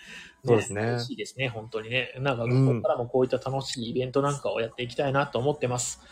[0.44, 2.14] そうですね嬉しいですね、本当にね。
[2.18, 6.02] なんか、こうんこからもこういった楽しいイベントなんかをやっていきたいなと思ってます。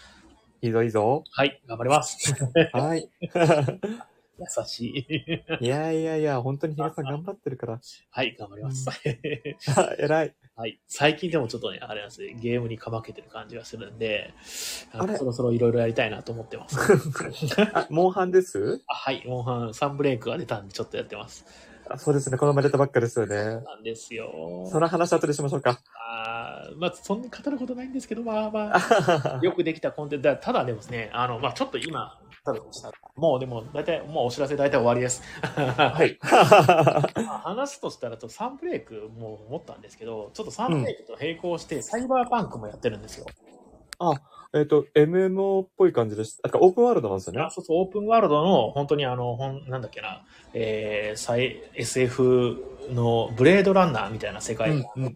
[0.63, 1.25] いいぞいいぞ。
[1.31, 2.35] はい、頑張ります。
[2.73, 3.09] はい。
[4.39, 5.07] 優し
[5.61, 5.65] い。
[5.65, 7.81] いやいやいや、 本当にヒゲさん頑張ってるから。
[8.11, 8.89] はい、頑張ります。
[9.77, 10.35] あ偉い。
[10.55, 10.81] はい。
[10.87, 14.33] 最近でもちょっとね、あれなんですね、ゲームにかまけてる感じがするんで、
[14.93, 15.17] あれ？
[15.17, 16.77] そろそろいろいろやりたいなと思ってます。
[17.75, 18.83] あ、モンハンです？
[18.87, 21.45] あはい、モンハン3ブレイクが出たんでちょっとやってます。
[21.89, 23.37] あそうですね、この前出たばっかですよね。
[23.37, 24.67] なんですよ。
[24.73, 25.81] その話後でしましょうか。
[25.95, 30.37] あーまあ、そんなに語ることないんですけど、まあまあよくできたコンテンツだ。
[30.37, 32.19] ただでもですね、あの、まあちょっと今、
[33.17, 35.23] もうでも、大体、もうお知らせ大体終わりです。
[35.43, 36.19] はい。
[37.25, 43.27] まあ話すとしたら、サンブレイクも思ったんですけど、ちょっとサンブレイクと並行して、サイバーパンクもやってるんですよ。
[44.55, 46.41] えっと、MMO っぽい感じです。
[46.43, 47.51] あ、オープンワールドなんですよねあ。
[47.51, 50.23] そうそう、オープンワールドの、本当にあの、ほんなんだっけな、
[50.55, 55.13] えー、再 SF のブレードランナーみたいな世界観の、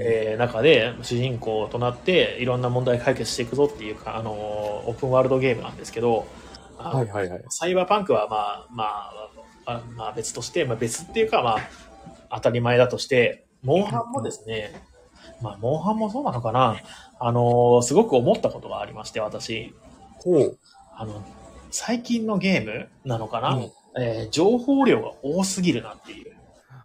[0.00, 4.34] えー中で主人公となっていろんな問題解決していくぞっていうか、あのー
[4.88, 6.26] オープンワールドゲームなんですけど、
[6.90, 7.44] はいはいはい。
[7.48, 8.84] サイバーパンクはまあま
[9.66, 11.58] あ、あまあ別として、まあ別っていうかまあ
[12.30, 14.82] 当たり前だとして、モンハンもですね、
[15.42, 16.76] まあモンハンもそうなのかな、
[17.18, 19.74] あのーすごく思ったことがありまして、私、
[20.18, 20.58] ほう。
[20.96, 21.22] あの、
[21.70, 26.36] 最近のゲームなのかな、うんえー情報量が多すぎるなっていう。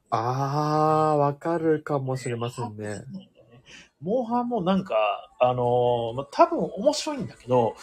[0.09, 3.01] あー、わかるかもしれませんね。
[4.01, 4.95] モンハンもなんか、
[5.39, 7.75] あのーまあ、多分面白いんだけど、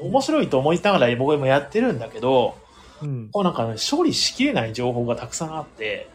[0.00, 2.56] 面白いと思いながら僕もやってるんだけど、
[3.02, 3.28] うん。
[3.30, 6.08] こうなんか、ね、処理しきれない情報がたくさんあって、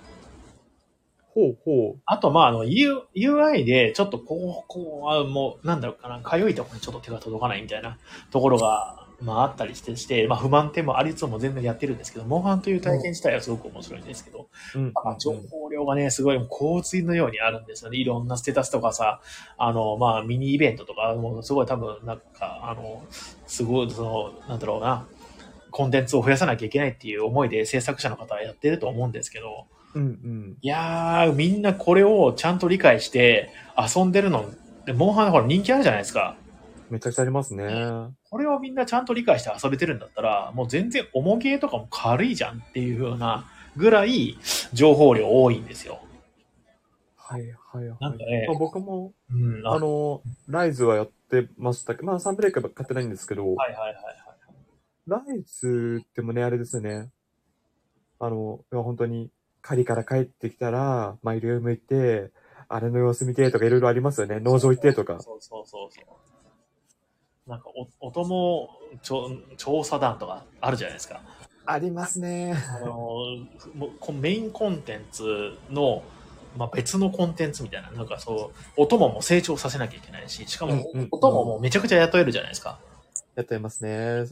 [1.34, 7.98] ほうほあと、まあ、あの、U、UI で、ちょっとこう、こう、あもう、なんだろうかな、かゆいところにちょっと手が届かないみたいな
[8.30, 14.80] ところが、まあ、あったりして、して、まあ、不満点もありつつも全然やってるんですけど、モンハンという体験自体はすごく面白いんですけど、う。
[14.80, 14.92] うん。
[14.94, 17.98] まあ、情報量がね、すごい、洪水のようにあるんですよね。
[17.98, 19.22] いろんなステータスとかさ、
[19.58, 23.04] あの、まあ、ミニイベントとか、もうすごい多分、なんか、あの、
[23.48, 25.08] すごい、その、なんだろうな、
[25.72, 30.58] コンテンツを増やさなきゃいけないっていう思いで制作者の方はやってると思うんですけど、うんうん。
[30.62, 34.52] いやー、みんなこれをちゃんと理解して遊んでるの、
[34.86, 36.38] でモンハンほら人気あるじゃないですか。
[36.90, 37.64] めちゃくちゃありますね。
[38.34, 43.46] これをみんなちゃんと理解して遊べてるんだったら、もう全然重ゲーとかも軽いじゃんっていう風な
[43.78, 44.40] ぐらい
[44.74, 46.00] 情報量多いんですよ。
[47.16, 47.98] はいはいはい。
[48.02, 49.68] なんかねまあ、僕も、うん。
[49.68, 54.16] ああの、ライズはやってましたけど、まあサンブレイクは買ってないんですけど、はいはいはいはい。
[55.06, 57.12] ライズってもね、あれですよね。
[58.18, 59.30] あの、本当に、
[59.62, 62.32] 狩りから帰ってきたら、マイルーム行って、
[62.68, 64.40] あれの様子見てとかいろいろありますよね。
[64.40, 65.22] 農場行ってとか。
[65.22, 66.33] そうそうそうそう。
[67.48, 67.66] なんか
[68.02, 68.70] お、お供
[69.02, 71.22] 調調査団とかあるじゃないですか。
[71.66, 72.54] ありますね。
[72.54, 72.88] あの
[73.76, 76.04] もうこメインコンテンツの、
[76.58, 82.80] まあ、別のコンテンツみたいな、なんかそう、お供も成長させなきゃいけないし、しかもお供もめちゃくちゃ雇えるじゃないですか。
[83.36, 84.26] やってますね。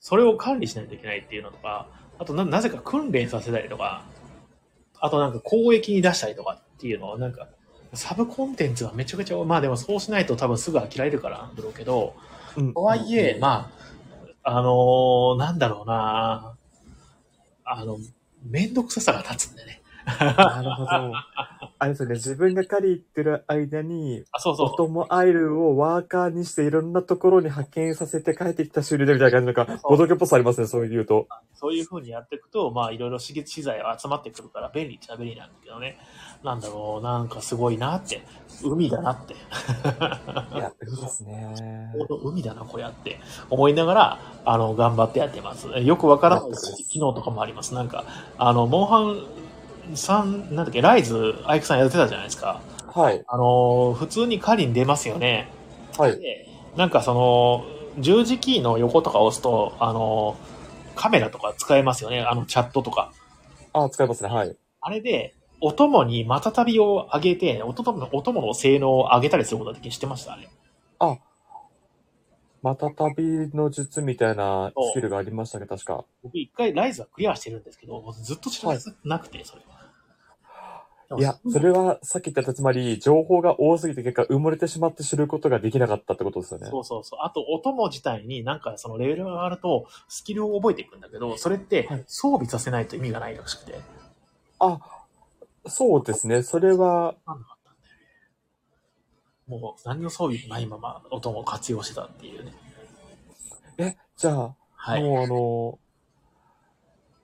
[0.00, 4.04] それを管理しないといけないっていうのとか、あとななぜか訓練させたりとか、
[5.00, 7.48] あとなんか攻撃に出したりとかっていうのをなんか、
[7.94, 12.28] サブコンテンツがめちゃくちゃ、まあでもそうしないと多分すぐ飽きられるからなんだろうけど、うん。
[12.74, 13.70] とはいえ、ま
[14.44, 16.54] あ、あのーなんだろうな
[17.64, 17.98] あの、
[18.44, 19.82] めんどくささが立つんでね。
[20.20, 21.12] なるほど。
[21.80, 24.70] あれですよね、自分が狩り行ってる間に、あ、そうそうオ。
[24.70, 31.28] トモアイルをワーカーにしていろんなところに派遣させて帰ってきた終了でみたいな感じなんか、ボドゲっぽさありますね、そういうと。
[31.54, 35.98] そういう風にやっていくと、まあ、いろいろ資材が集まってくるから、便利っちゃ便利なんだけどね。
[36.42, 38.22] なんだろう、なんかすごいなって。
[38.62, 39.34] 海だなって。
[39.34, 39.36] い
[40.58, 41.94] や、いいですね。
[42.24, 43.20] 海だな、これやって。
[43.50, 45.68] 思いながら、あの、頑張ってやってます。
[45.68, 47.74] よくわからない機能とかもあります。
[47.74, 48.04] なんか、
[48.36, 48.98] あの、モンハ
[49.92, 52.60] ンさん、なんだっけ、ライズ、アイクさんやってたじゃないですか。
[52.86, 53.24] はい。
[53.26, 55.50] あの、普通に狩りに出ますよね。
[55.96, 56.18] はい。
[56.18, 57.64] でなんかその、
[57.98, 60.36] 十字キーの横とか押すと、あの、
[60.94, 62.20] カメラとか使えますよね。
[62.20, 63.12] あの、チャットとか。
[63.72, 64.56] あ、使いますね、はい。
[64.80, 70.36] あれで、お供にまたたびを上げて、お供の、お供の性能を上げたりすることができる知ってました？
[70.36, 70.48] ね。
[70.98, 71.18] あ、
[72.62, 76.04] また旅の術みたいなスキルがありましたね、確か。
[76.22, 79.78] 僕一回ライズはクリアしてるんですけど、ずっと知らなくて、それは。
[81.16, 86.66] いや、それはさっき言ったつまり、情報が多すぎて結果埋もれてしまって知ることができなかったってことですよね。
[86.70, 87.20] そうそうそう。
[87.22, 93.80] あと、お供自体になんかそのレベルが上がると、スキルを覚えていくんだけど、それってはい装備させないと意味がないらしくて。
[94.58, 94.78] あ、
[95.68, 96.42] そうですね。
[96.42, 99.60] それは、なんなかったんだよね。
[99.62, 102.52] もう何の装備もないままお供を活用してたっていうね。
[103.78, 105.02] え、じゃあ、はい。
[105.02, 105.24] もう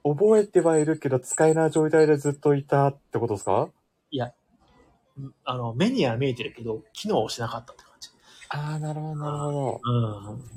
[0.04, 3.70] あの、覚えてはいるけど使えない状態でずっといたってことですか？
[4.10, 4.32] いや、
[5.44, 8.10] あの、目には見えてるけど、機能をしなかったって感じ。
[8.50, 9.80] ああ、なるほど、なるほど。
[9.82, 10.50] うん。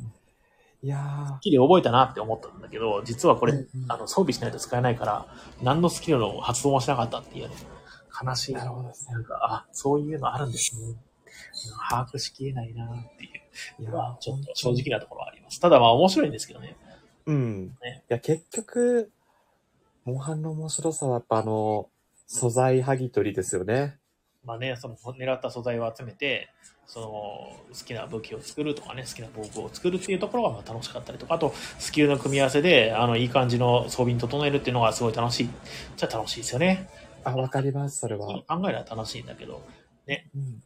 [0.84, 5.26] いやスキル覚えたなって思ったんだけど、実はこれ、うんうんあの装備しないと使えないから、
[5.64, 7.56] 何のスキルの発動もしなかったっていうね。
[8.24, 8.56] 悲しい。
[8.56, 10.96] なるほどですねなんか、あ、そういうのあるんですね。
[11.90, 13.82] 把握しきれないなっていう。
[13.82, 15.60] ー、いやまあ、ちょっと正直なところはあります。
[15.60, 16.76] ただまあ面白いんですけどね。
[17.26, 17.68] うん。
[17.82, 19.12] ねいや、結局、
[20.06, 21.90] モンハンの面白さはやっぱあの、
[22.28, 23.98] 素材剥ぎ取りですよね。
[24.44, 26.50] まあね、その狙った素材を集めて、
[26.86, 35.50] その好きな武器を作るとかね、好きな防具を作るっていうところがまあ楽しかったりとか、あとスキルの組み合わせで、あの、いい感じの装備に整えるっていうのがすごい楽しい。
[35.98, 36.88] じゃ楽しいですよね。
[37.28, 38.28] あ、わかります、それは。
[38.28, 39.62] 考えれば楽しいんだけど。
[40.08, 40.64] うん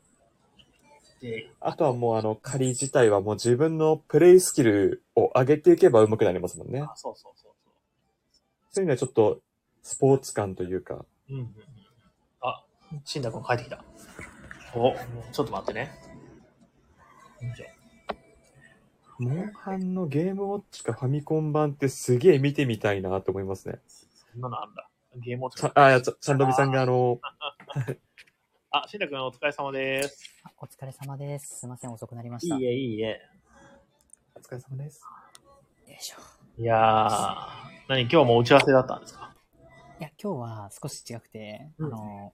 [1.21, 6.81] で、あとはもうあの、仮自体はもう自分のプレイスキルを上げていけば上手くなりますもんね。
[6.81, 7.51] あそうそうそう
[8.71, 9.39] そういうのはちょっと、
[9.83, 11.05] スポーツ感というか。
[11.29, 11.37] そう。
[11.37, 11.53] うんうんうん。
[12.41, 12.65] あ、
[13.05, 13.83] 死んだ君帰ってきた。
[14.73, 14.95] お、
[15.31, 15.91] ちょっと待ってね。
[19.19, 23.79] モンハンのゲームウォッチかファミコン版ってすげえ見てみたいなと思いますね。
[24.33, 24.89] そんなのあんだ。
[25.17, 27.19] ゲームをちゃあ、いやちゃちゃんどびさんがあの、
[28.71, 30.41] あ、しんだ君お疲れ様です。
[30.43, 31.59] あお疲れ様です。
[31.59, 32.55] すいません、遅くなりました。
[32.55, 33.21] よいいえ、いいえ。
[34.35, 35.03] お疲れ様です。
[35.87, 36.61] いしょ。
[36.61, 37.47] いやー、
[37.89, 39.35] 何今日も打ち合わせだったんですか？
[39.99, 42.33] いや、今日は少し違くて、うんあの、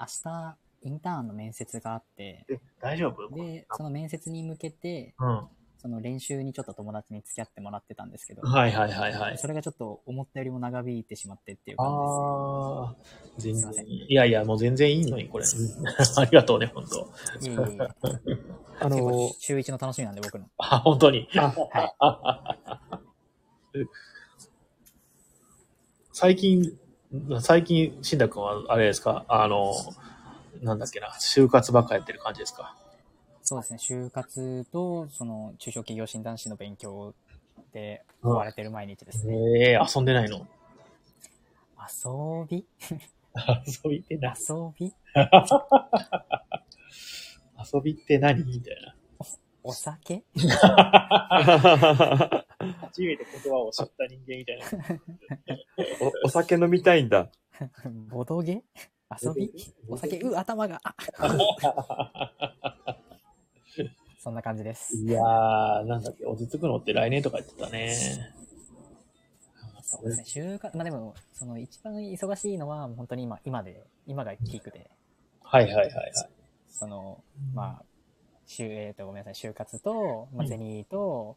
[0.00, 3.28] 明日、インターンの面接があって、え、大丈夫？
[3.34, 5.48] で、その面接に向けて、うん。
[5.78, 9.38] その練習にちょっと友達に付き合ってもらってたんですけど、はいはいはいはい。
[9.38, 13.86] それがちょっと思ったよりも長引いてしまってっていう感あー、全然すいません。
[13.88, 15.44] いやいや、もう全然いいのに、これ。
[16.16, 16.96] ありがとうね、本当。
[17.44, 17.56] いえい
[18.80, 20.46] あの、週一の楽しみなんで、僕の。
[20.58, 21.28] あ、本当に？
[21.36, 21.84] あ、は
[23.74, 23.86] い。
[26.12, 26.78] 最近、
[27.40, 29.24] 最近、しんだくんは、あれですか？
[29.28, 29.72] あの、
[30.62, 32.74] なんだっけな、就活ばっかやってる感じですか？
[33.48, 37.14] そうですね、就活と、その、中小企業診断士の勉強
[37.72, 39.36] で追われてる毎日ですね。
[39.36, 39.38] え
[39.74, 40.44] え遊んでないの？
[41.78, 42.66] 遊び？
[43.84, 44.92] 遊びってな、遊び？
[47.72, 48.42] 遊びって何？
[48.44, 48.96] みたいな。
[49.62, 50.24] お酒？
[50.34, 50.48] 初
[53.02, 54.64] めて言葉を知った人間みたいな。
[56.24, 57.30] おお酒飲みたいんだ。
[58.08, 58.64] ボドゲ？
[59.22, 59.52] 遊び？
[59.88, 60.96] お酒、う、頭が、あ
[64.18, 64.96] そんな感じです。
[64.96, 67.94] いやー、なんだっけ、落ち着くのって来年とか言ってたね。
[69.82, 74.90] そうですね、就活、まあでも、その一番忙しいのは、本当に今、今で、今がピークで、
[75.42, 76.12] はいはいはいはい。
[76.68, 77.22] その、
[77.54, 77.84] まあ、
[78.46, 81.36] 就、えっ、と、ごめんなさい、就活と、まあ、ゼニーと、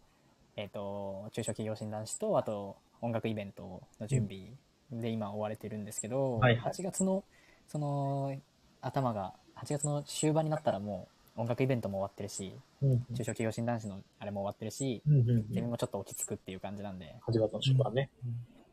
[0.55, 4.47] えっ、と、中小企業診断士と、あと、音楽イベントの準備
[4.91, 7.23] で今追われてるんですけど、はいはい8月の、
[7.67, 8.35] その、
[8.81, 12.99] 頭が、8月の終盤になったらもう、音楽イベントも終わってるし、うん。
[13.15, 18.11] 中小企業診断士のあれも終わってるし、うんうんゼミもちょっと落ち着くっていう感じなんで、8月の終盤ね。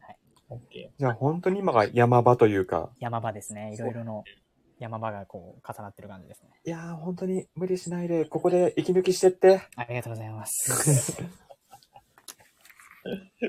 [0.00, 0.16] はい。
[0.48, 2.90] オッケじゃあ本当に今が山場というか。
[2.98, 3.72] 山場ですね。
[3.74, 4.24] いろいろの
[4.80, 6.48] 山場がこう重なってる感じですね。
[6.64, 9.62] いやー、本当に無理しないで、ここで息抜きしてって。
[9.76, 11.22] ありがとうございます。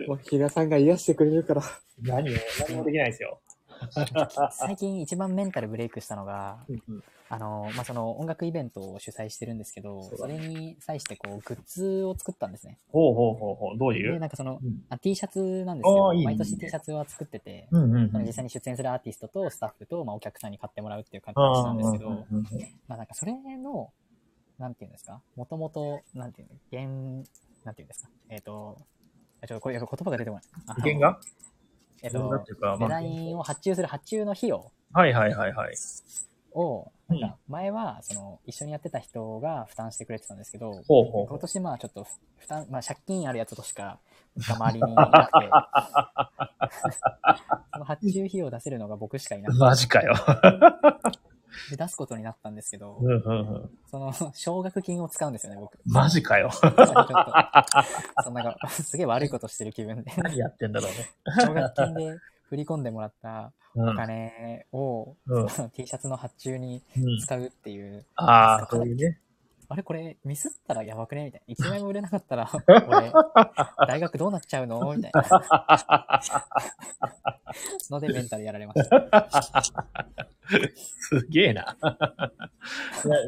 [0.07, 1.61] もう、比嘉さんが癒してくれるから。
[1.63, 1.67] ー。
[2.03, 2.35] 何も、
[2.67, 3.41] 何もできないですよ。
[4.51, 12.77] 最近一番メンタルブレイクしたのが、うんうんあの、まあ、その音楽イベントを主催してるんですけど、それに際してこう、グッズを作ったんですね。
[12.89, 13.77] ほうほうほうほう。
[13.77, 14.81] どういで、うなんかその、うん。
[14.89, 22.43] あ T シャツなんですけど、毎年 T シャツは作ってて、うんうんその実際に出演するアーティストとスタッフと、まあ、お客さんに買ってもらうっていう形あなんですけど、うんうんうん
[22.87, 23.91] まあなんかそれの、
[24.57, 26.87] なんていうんですか、もともと、なんていうの、原、
[27.65, 28.77] なんていうんですか、えっ、と、
[29.41, 30.43] あちょっとこれ言葉が出てこない。
[30.79, 31.19] 意見が
[32.03, 35.75] えっ、原画っとデまあザインを発注する発注の費用はいはいはいはい。
[36.53, 43.99] を、うんなんか前は、その、一緒にやってた人が負担してくれてたんですけど、ほうほうほ今年まあちょっとふ負担、まあ借金あるやつとしか、
[44.35, 45.49] 周りにいなくて、
[47.73, 49.53] その発注費用を出せるのが僕しかいなう。
[49.53, 50.13] くマジかよ。
[51.75, 53.19] 出すことになったんですけど、うんうんう
[53.65, 53.69] ん。
[53.89, 55.77] その、奨学金を使うんですよね、僕。
[55.85, 56.49] マジかよ。
[56.51, 56.85] ちょっと、
[58.23, 61.09] そんなんか、すげえ悪いことしてる気分で、何やってんだろうね。
[61.41, 62.17] 奨学金で
[62.49, 67.19] 振り込んでもらったうんお金を、うん T シャツの発注にうん。
[67.19, 69.19] 使うっていう、ああ、そういうね。
[69.69, 71.25] あれこれミスったらやばくね？
[71.25, 71.45] みたいな。
[71.53, 72.49] 一枚も売れなかったら、
[72.87, 73.11] 俺、
[73.85, 74.79] 大学どうなっちゃうの？
[74.95, 76.21] みたいな。
[77.91, 79.63] のでメンタルやられました。
[80.99, 81.77] すげえな。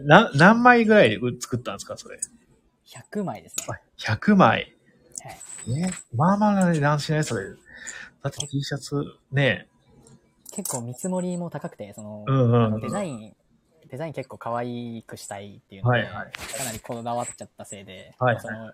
[0.05, 2.17] な、何枚ぐらいで作ったんですか、それ
[2.88, 3.80] ？100枚ですね。
[3.97, 4.47] 100枚。
[4.49, 4.76] はい
[5.78, 7.43] えまあまあな値段しないそれ。
[8.22, 9.67] だって T シャツ、ね。
[10.51, 12.65] 結構見積もりも高くて、その、うんうんうん。
[12.65, 13.36] あのデザイン、
[13.89, 16.32] デザイン結構可愛くしたいっていうので、はいはい。
[16.57, 18.43] かなりこだわっちゃったせいで、はいはい。
[18.43, 18.72] その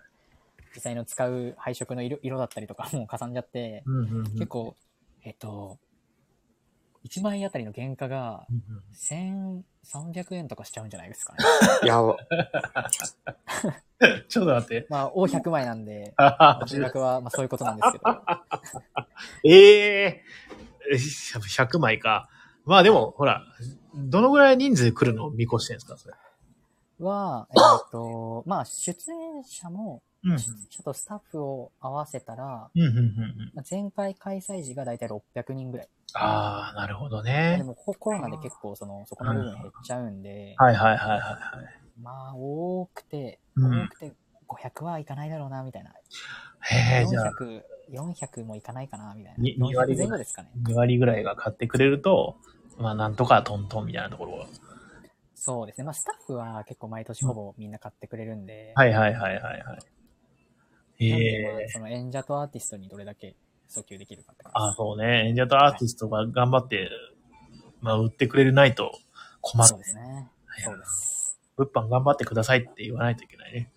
[0.74, 4.24] 実際の使う配色の色色だったりとかもかさんじゃって、うんうんうん。
[4.32, 4.74] 結構、
[5.24, 5.78] えっと、
[7.06, 8.82] 1枚あたりの原価がうんうん
[10.12, 11.38] 1300円とかしちゃうんじゃないですかね。
[11.84, 12.02] いや、
[14.28, 14.86] ちょっと待って。
[14.90, 18.04] まあ、大100枚なんで、あ金額はまあそういうことなんですけど、
[19.44, 20.22] え
[20.92, 22.28] えー、100枚か。
[22.64, 23.44] まあでも、ほら、
[23.94, 26.14] どのぐらい人数来るのを見越してるんですか、それ。
[26.98, 30.38] は、えっと、まあ、出演者も、うんうん。
[30.38, 33.52] 出演者とスタッフを合わせたら、うんうんうんうん。
[33.54, 35.88] まあ前回開催時がだいたい600人ぐらい。
[36.14, 37.62] ああ、なるほどでね。
[37.62, 41.40] も、こコロナで結構、その、そこの部分減っちゃうんで、はいはいはいはいはい。
[42.00, 44.12] まあ、多くて、うん多くて
[44.48, 45.90] 500はいかないだろうな、みたいな。
[46.60, 49.42] へえ、じゃあ、400、400もいかないかな、みたいな。
[49.42, 50.50] に二割400前後ですかね。
[50.62, 52.36] 2割ぐらいが買ってくれると、
[52.78, 54.46] まあなんとかトントンみたいなところは。
[55.34, 55.84] そうですね。
[55.84, 59.78] まあ、スタッフは結構毎年ほぼみんな買ってくれるんで、はいはいはいはいはい。
[60.98, 63.34] ええその演者とアーティストにどれだけ
[63.68, 65.28] 訴求できるかって感あじそうね。
[65.28, 66.88] 演者とアーティストが頑張って、
[67.80, 68.92] まあ売ってくれないと
[69.40, 69.78] 困るそう。
[69.78, 70.30] ですね。
[70.46, 71.38] はいそうです。
[71.56, 73.70] 物販頑張ってくださいって言わないといけないね。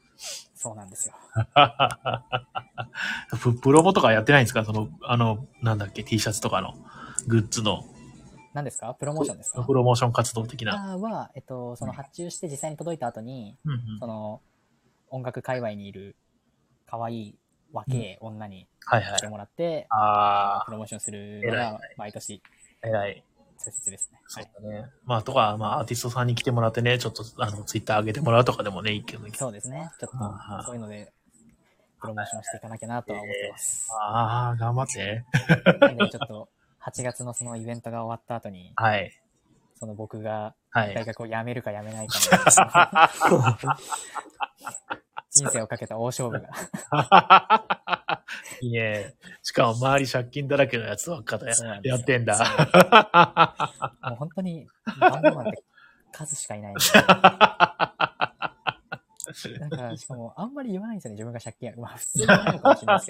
[0.56, 1.14] そうなんですよ。
[3.42, 4.66] ププロモとかやってないんですか？
[4.66, 6.74] その、あの、なんだっけ、T シャツとかの
[7.28, 7.86] グッズの
[8.54, 8.94] 何ですか？
[8.96, 9.64] プロモーションですか？
[9.64, 10.92] プロモーション活動的な。
[10.94, 14.42] あーは、えっと、その発注して実際に届いた後に、うんうんその、
[15.10, 16.18] 音楽界隈にいる
[16.90, 17.36] 可愛い
[17.72, 19.28] 若い女にはいはい来て。
[19.28, 22.42] もらって、あプロモーションするのが毎年
[22.84, 23.24] あ、偉い。
[23.62, 24.20] 大切ですね。
[24.28, 24.52] そはい。
[24.60, 24.90] うだね。
[25.06, 29.32] まあ、とか、まあ、アーティストさんに来てもらってね、ちょっと、あの、ツイッター上げてもらうとかでもね、いいけどね。
[29.36, 29.90] そうですね。
[30.00, 30.18] ちょっと、
[30.66, 31.12] そういうので、
[32.00, 33.90] プロモーションしていかなきゃなとは思ってます。
[34.02, 35.26] ああ、頑張って。
[36.10, 36.50] ちょっと、
[36.86, 39.12] 8月のそのイベントが終わった後に、はい。
[39.76, 40.94] その僕がはい。
[40.94, 42.16] 大学を辞めるか辞めないか
[43.30, 43.78] の
[45.32, 46.50] 人生をかけた大勝負が。
[48.62, 49.16] いいね。
[49.44, 51.52] しかも周り借金だらけのやつばっかで
[51.84, 52.38] やってんだ。
[54.04, 54.68] もう本当に、
[55.00, 55.64] バンドマンって
[56.12, 56.82] 数しかいないんで。
[59.60, 61.82] なんか、しかも、あんまり言わないんですよね、自分が借金ある。
[61.82, 63.08] まあ、普通に言わないのかもしれないです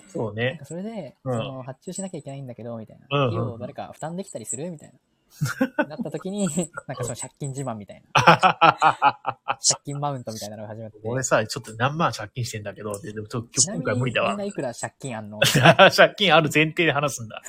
[0.00, 0.12] けど。
[0.12, 0.60] そうね。
[0.64, 3.06] それで、うんその、発注しなきゃいけないんだけど、みたいな。
[3.08, 4.94] うんう用を誰か負担できたりするみたいな。
[5.88, 6.46] なった時に、
[6.86, 8.22] なんかその借金自慢みたいな。
[9.66, 10.98] 借金マウントみたいなのが始まって。
[11.04, 14.44] 俺さ、ちょっと何万借金してんだけど、ででもちょ今回無理だわみんな。
[14.44, 15.40] いくら借金あんの？
[15.96, 17.42] 借金ある前提で話すんだ。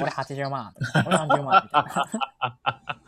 [0.00, 0.74] 俺80万。
[1.06, 3.00] 俺30万みたいな。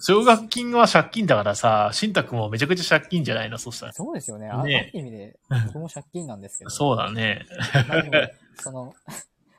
[0.00, 3.92] 奨学金は借金だからさ、信託もめちゃくちゃ借金じゃないの、そしたら。
[3.92, 4.48] そうですよね。
[4.48, 6.70] ああるね意味で、僕も借金なんですけど。
[6.70, 7.46] そうだね。
[8.60, 8.94] その、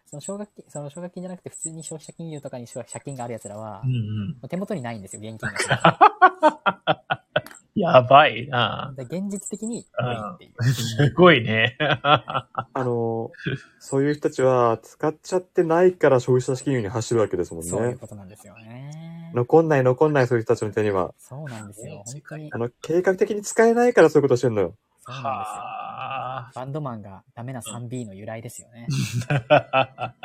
[0.09, 4.49] その奨学金、その奨学金じゃなくて普通に消費者金融とかに借金がある奴らはう、んうん。
[4.49, 5.99] 手元にないんですよ、現金が。
[7.75, 8.93] やばいな。
[8.97, 10.63] で現実的に無理っていう。
[10.73, 11.77] すごいね。
[11.79, 13.31] あの、
[13.79, 17.95] そういう人たちは使っちゃってないから消費者資金融に走るわけですもんそういうね。
[17.95, 19.31] ことなんですよね。
[19.35, 21.13] 残んない残んないそういう人たちの手には。
[21.19, 22.03] そうなんですよ。
[22.05, 22.57] 本当にあ。
[22.57, 24.73] の、計画的に使えないからそういうことしてんのよ。
[25.01, 25.63] そうなんですよ。
[25.99, 26.51] はあ。
[26.55, 28.87] バンドマンがダメな 3B の由来ですよね。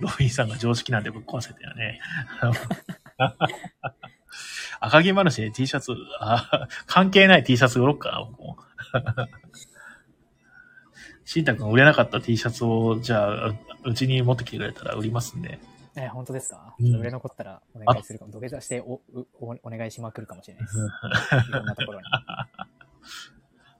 [0.00, 2.00] ロビンさんが常識なんでぶっ壊せたよね。
[4.80, 8.58] 赤木マルシェで T シャツ、あ関係ない T シャツ売ろっかな、僕も。
[11.24, 15.60] シンタ君売れなかった T シャツを、じゃあ、ううちに持ってきてくれたら売りますんで。
[15.94, 18.32] え、本当ですか、うん売れ残ったらお願いするかも。
[18.32, 20.78] 土下座しておおおお願いしまくるかもしれないです。
[21.48, 22.06] いろんなところに。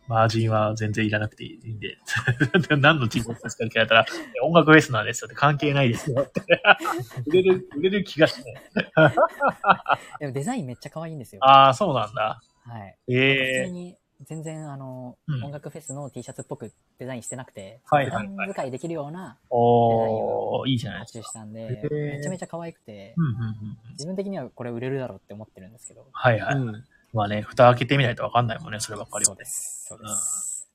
[0.08, 1.96] マージンは全然いらなくていいんで。
[2.76, 4.06] 何の T シャツですかって聞かれたら、
[4.42, 6.42] 音楽フェスなんですよって関係ないですよって。
[7.26, 8.54] 売れる、売れる気がして。
[10.20, 11.44] でもデザインめっちゃ可愛いんですよ。
[11.44, 12.42] ああ、そうなんだ。
[12.64, 12.96] はい。
[13.08, 21.18] え普え通に全然あの、うん音楽フェスの T シャツっぽくデザインしてなくて、はいはい使いできるようなおー、いいじゃないですか。
[21.18, 23.76] 発注したんで、へーめちゃめちゃ可愛くて、うんうんうん。
[23.92, 26.06] 自分的にはこれ売れるだろうって思ってるんですけど。
[26.12, 26.54] はいはい。
[26.54, 26.84] うん。
[27.12, 29.86] まあね、蓋開けてみないとわかんないもんね、そればっかりはそうです。
[29.88, 30.70] そうです。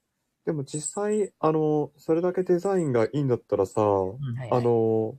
[0.46, 5.16] でも実際、あの、それだけデザインがいいんだったらさ、うんはいあの、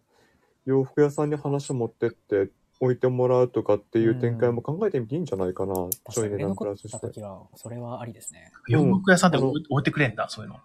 [0.64, 2.50] 洋服屋さんに話を持ってって
[2.80, 5.74] 置いてもらうとかっていう展開も考えてみていいんじゃないかな。
[6.10, 7.12] ちょい値段プラスして
[7.56, 8.52] それはありですね。
[8.68, 10.56] 洋服屋さんでうん置いてくれんだ、そういうの。
[10.56, 10.58] い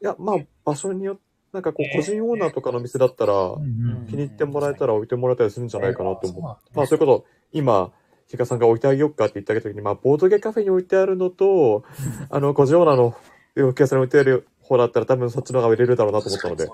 [0.00, 6.40] や、まあ、場所によって、なんかこえーう、個人オーナーとかの店だったら、ん気に入ってもらえたら置いてもらえたりするんじゃないかなと思う。
[6.40, 6.42] う。
[6.42, 7.90] まあ、そういうこと、今、
[8.28, 11.84] ヒカさんが置いてあげようかって言ってあげたときに、まあ、ボードゲーカフェに置いてあるのと、
[12.30, 13.16] あの、個人オーナーの
[13.54, 16.68] 洋服屋さんに置いてある方だったら多分そっちの方が売れるだろうなと思ったので。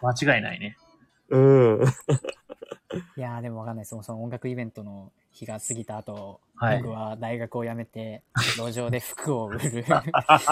[0.00, 0.76] 間違いないね。
[1.28, 1.84] うん。
[3.16, 3.84] いやーでもわかんない。
[3.84, 8.22] そもそも音楽イベントの日が過ぎた後、はい僕は大学を辞めて、
[8.56, 9.84] 路上で服を売る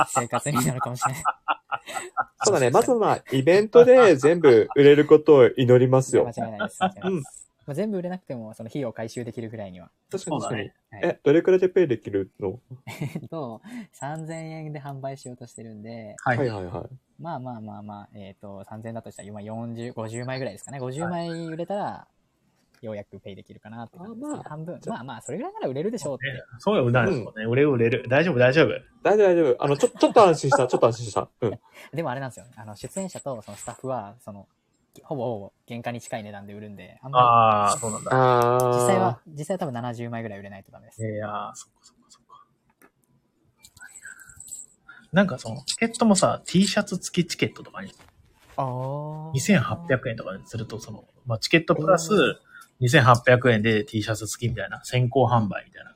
[0.08, 1.22] 生活になるかもしれない。
[2.44, 2.70] そうだね。
[2.70, 6.24] まずまあ、イベントで全部売れることを祈りますよ。
[6.26, 6.82] 間違いないです。
[6.82, 9.90] 間違いないですまあ、全部売れなくても、その費用を回収できるぐらいには。
[10.10, 10.70] 確かに確かに。
[11.02, 12.60] え、どれくらいでペイできるの？
[13.14, 13.60] えっと、
[14.00, 16.94] 3000円で販売しようとしてるんで、ははいはいはい。
[17.20, 20.80] まあまあまあまあ、えっ、と、3000円だとしたら今40、50枚ぐらいですかね。
[20.80, 22.08] 50枚売れたら、
[22.82, 24.80] ようやくペイできるかなって感じです、ねあまあ半分。
[24.86, 26.26] まあまあ、それぐらいなら売れるでしょうって。
[26.26, 27.24] ねそうよ、売れるね。
[27.46, 28.08] 売れる売れる。
[28.08, 28.70] 大丈夫、大丈夫。
[29.02, 29.64] 大丈夫大丈夫。
[29.64, 30.66] あの、ちょ、ちょっと安心した。
[30.66, 31.28] ちょっと安心した。
[31.40, 31.60] うん。
[31.94, 32.46] でもあれなんですよ。
[32.56, 34.48] あの、出演者とそのスタッフは、その、
[35.02, 38.10] ほぼほぼ原価に近い値段で売るんで、あんまああ、そうなんだ。
[38.74, 41.06] 実際は、実際は多分70枚ぐらい売れないとダメです。
[41.06, 42.46] いやー、そっかそっかそっか。
[45.12, 47.92] なんかその、チケットもさ、T シャツ付きチケットとかに、
[48.56, 49.32] ああ。
[49.34, 52.10] 2800円とかにすると、その、まあ、チケットプラス
[52.80, 55.94] 2800円で T シャツ付きみたいな、先行販売みたいな。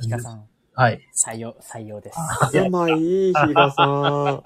[0.00, 1.00] ヒカさん、はい。
[1.14, 2.18] 採用、採用です。
[2.56, 4.42] うまい、比嘉さん。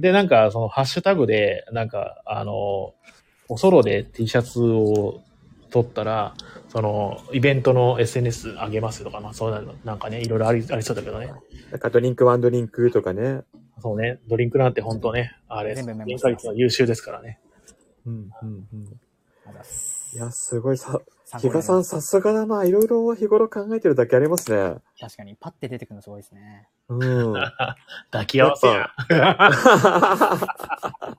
[0.00, 2.94] で、なんか、その、ハッシュタグで、なんか、あの、
[3.48, 5.22] おソロで T シャツを
[5.70, 6.34] 撮ったら、
[6.68, 11.32] その、イベントの SNS 上げますとかな、そういうの、なんかね、いろいろありありそうだけどね。
[11.70, 13.42] なんかドリンクワンドリンクとかね。
[13.80, 17.38] そうね、ドリンクなんて本当ね、あれ、全部メモ原価率は優秀ですからね。
[18.06, 18.84] うん、うん、うん。
[20.14, 21.00] いや、すごいさ、
[21.40, 22.64] 比嘉さんさすがだな。
[22.64, 24.76] いろいろ日頃考えてるだけありますね。
[25.00, 26.68] 確かに、パッて出てくるのすごいですね。
[26.88, 27.32] うん。
[28.10, 28.90] 抱き合わせや。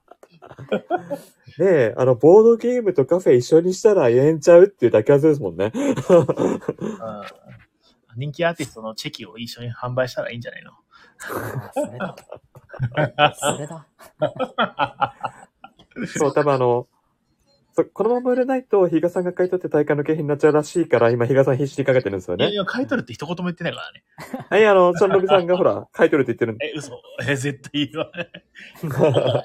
[1.58, 5.72] ねえ、あの、ボードゲームとカフェ一緒にしたらええんちゃうっていうだけはずですもんね。
[5.74, 5.96] うん
[8.16, 10.72] 人気アーティストのチェキを一緒に販売したらいいんじゃないの？
[11.22, 12.16] あそれだ。
[13.36, 13.86] それだ。
[16.18, 16.99] そう、多分あの、そ
[17.86, 22.46] このまま売れないと、比嘉さんが買い取って大会の景品になっちゃうらしいから、今、比嘉さん必死にかけてるんですよね。
[22.46, 24.04] いやいや、買い取るって一言も言ってないからね。
[24.50, 26.66] はい、あの、チャンロビさんがほら、買い取るって言ってるんで。
[26.74, 27.02] え、嘘。
[27.28, 28.30] え、絶対言わない。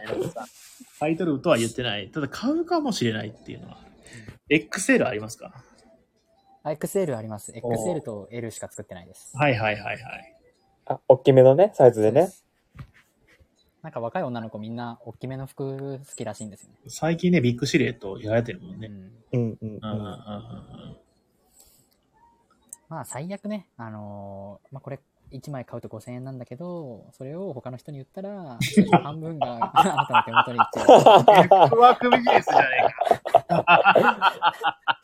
[1.00, 2.08] 買い取るとは言ってない。
[2.08, 3.78] ただ買うかもしれないっていうのは。
[4.48, 5.52] XL ありますか？
[6.62, 7.52] あ XL あります。
[7.62, 9.36] お XL と L しか作ってないです。
[9.36, 10.36] はいはいはいはい。
[10.86, 12.30] あ、大きめのね、サイズでね。
[13.84, 16.76] なんか若い女の子みんな大きめの服好きらしいんですよね。
[16.88, 18.90] 最近ね、ビッグシルエットやられてるもんね。
[19.34, 19.40] うん。
[19.40, 19.78] うん、うん、
[22.88, 25.00] まあ最悪ね、あのーまあこれ
[25.32, 28.58] 1枚買うと5000円なんだけど、それを他の人に言ったら、
[29.02, 30.84] 半分が あなたの手元に行っちゃ
[31.74, 31.78] う。
[31.78, 32.66] ワークビジネスじゃね
[33.34, 34.54] えか。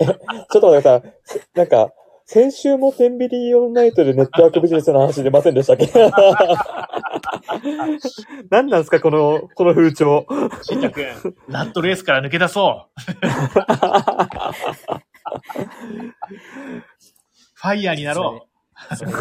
[0.50, 1.40] ちょっと待ってください。
[1.54, 1.92] なんか、
[2.32, 5.88] 先週もテンビリオンナイトでネットワークビジネスの話出ませんでしたっけ？
[8.50, 10.26] 何なんですか、この、この風潮？
[10.62, 11.04] しんたくん、
[11.48, 12.90] ラットレースから抜け出そう。
[17.54, 18.46] ファイヤーになろ
[18.96, 19.16] それで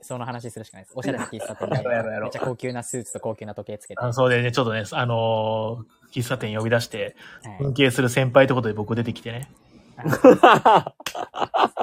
[0.00, 0.94] その話するしかないです。
[0.96, 4.12] おしゃれな喫茶店で、やろうやろうやろうめっちゃ高級なスーツと高級な時計つけて。
[4.12, 9.50] そうでね、ちょっとね、あのー喫茶店呼び出して、はい尊敬する先輩ってことで僕出てきてね。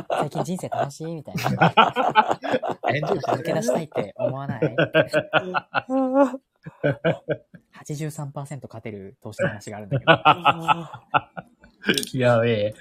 [0.09, 1.71] 最近人生楽しいみたいな。
[2.83, 4.75] 抜 け出したいって思わない
[7.85, 8.33] ？83%
[8.67, 10.11] 勝てる投資の話があるんだけど、
[12.19, 12.73] やべえ。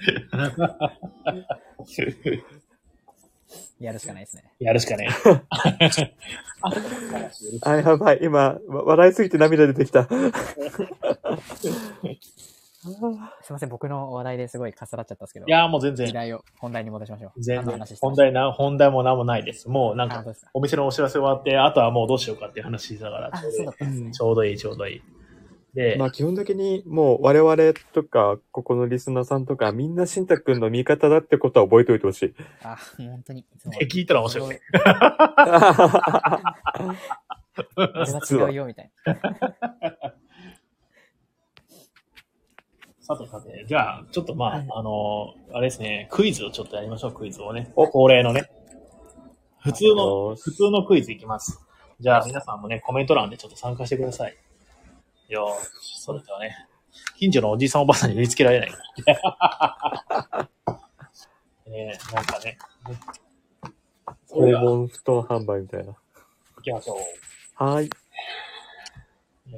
[3.79, 4.53] やるしかないですね。
[4.59, 5.09] やるしかね
[7.61, 8.19] あ、やばい。
[8.21, 10.07] 今、わ笑いすぎて涙出てきた。
[13.41, 17.41] すいません、僕の話題ですごいかさらっちゃったんですけど、いやーもう全然、議題を本題に戻しましょう。
[17.41, 19.67] 全然本題な、本題も何もないです。
[19.69, 20.23] もうなんか
[20.53, 24.11] お店のお知らせ終わって、あとはもうどうしようかっていう話だから、あ、そうだったんですね。
[24.11, 25.01] ちょうどいい、ちょうどいい。
[25.73, 27.55] で、まあ基本的にもう我々
[27.93, 32.33] とか、ここのリスナーさんとか、みんなしんたくんの味方だってことは覚えておいてほしい。
[32.63, 33.45] あ、本当に。
[33.81, 34.61] え聞いたら面白いね。
[37.75, 39.15] 俺は違うよ、みたいな。
[43.05, 47.71] さてさて、じゃあ、ちょっとまあ、はいあの、あれですね、クイズをちょっとやりましょう、クイズをね。
[47.75, 48.49] お恒例のね。
[49.59, 51.59] 普通の、普通のクイズいきます。
[51.99, 54.35] じゃあ、皆さんもね、コメント欄でちょっと参加してください。
[55.27, 56.55] よーし、それではね、
[57.15, 58.71] 近所のおじいさんおばあさんに売りつけられない。
[61.67, 62.57] ねえ、なんかね、
[64.25, 65.93] そ訪問布団販売みたいな。
[66.55, 66.97] 行きましょ
[67.53, 67.85] はい。
[67.85, 67.89] う。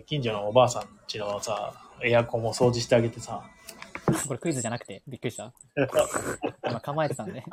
[0.05, 3.43] 近所のおばあさんちのさ、エアコンを掃除してあげてさ、
[4.27, 5.53] これクイズじゃなくて、びっくりした。
[6.69, 7.43] 今構えてたんで。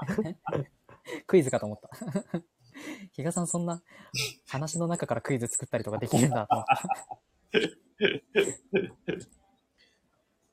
[1.27, 1.91] クイズかと思った。
[3.13, 3.83] 比嘉さんそんな
[4.49, 6.77] 話の中からクイズ作ったりとかできるんだと思った。
[6.77, 6.89] さ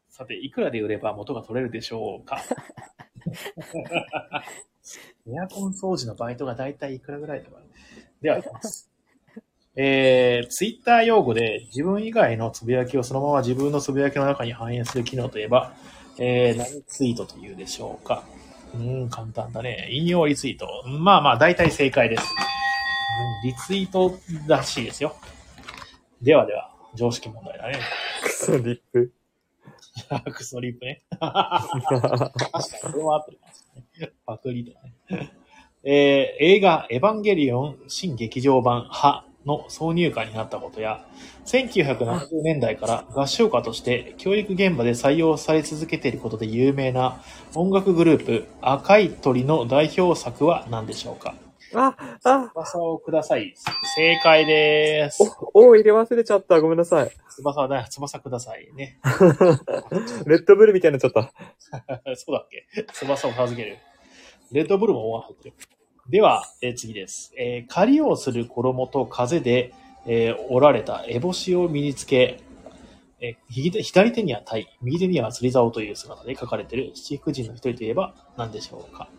[0.23, 2.41] さて、いくらで売れば元が取れるでしょうか？
[5.27, 7.59] エアコン掃除のバイトがだいたいいくらぐらいとか。
[8.21, 8.90] では、いきます。
[9.75, 15.73] えー、ツイッター用語で自分以外のつぶやきをそのまま自分のつぶやきの中に反映する機能といえば、
[16.17, 18.23] えー、何ツイートというでしょうか
[18.73, 19.87] うーん、簡単だね。
[19.91, 20.67] 引用リツイート。
[20.87, 22.23] まあまあ、大体正解です。
[22.23, 22.25] う
[22.57, 22.61] ん
[23.43, 24.17] リツイート
[24.47, 25.15] らしいですよ。
[26.21, 27.79] ではでは、常識問題だね。
[28.23, 29.11] クソリップ。
[30.31, 31.01] クソリップね。
[31.19, 33.63] 確かに、それは合ってるかもし
[33.99, 34.13] れない。
[34.25, 35.31] パクリとかね。
[35.83, 41.05] えー映画、エヴァンゲリオン新劇場版派の挿入歌になったことや、
[41.45, 47.21] 1970年代から合唱歌として教育現場で採用され続けていることで有名な
[47.55, 51.35] 音楽グループ、赤い鳥の代表作は何でしょうか？
[51.73, 53.53] あ、あ、翼をください。
[53.95, 55.23] 正解です。
[55.53, 56.59] お、お入れ忘れちゃった。
[56.59, 57.11] ごめんなさい。
[57.29, 58.99] 翼だ、翼くださいね。
[60.27, 61.31] レッドブルみたいになっちゃった。
[62.15, 62.83] そうだっけ？
[62.93, 63.77] 翼を授ける。
[64.51, 65.55] レッドブルも入ってる。
[66.09, 67.33] では、えー次です。
[67.37, 69.73] えー狩りをする衣と風で、
[70.05, 72.41] えー折られた烏帽子を身につけ、
[73.19, 79.09] えー左手には鯛、右手には釣り竿という姿で書かれている七福神の一人といえば何でしょうか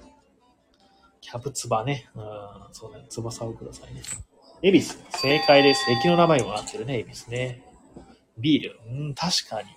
[1.21, 2.11] キャブツバね。
[2.17, 2.25] うん、
[2.73, 3.07] そうね。
[3.09, 4.03] 翼をくださいね。
[4.63, 4.99] エビス。
[5.11, 5.91] 正解です。
[5.91, 7.63] 駅の名前もなってるね、エビスね。
[8.39, 8.81] ビール。
[8.89, 9.69] うん、確かに。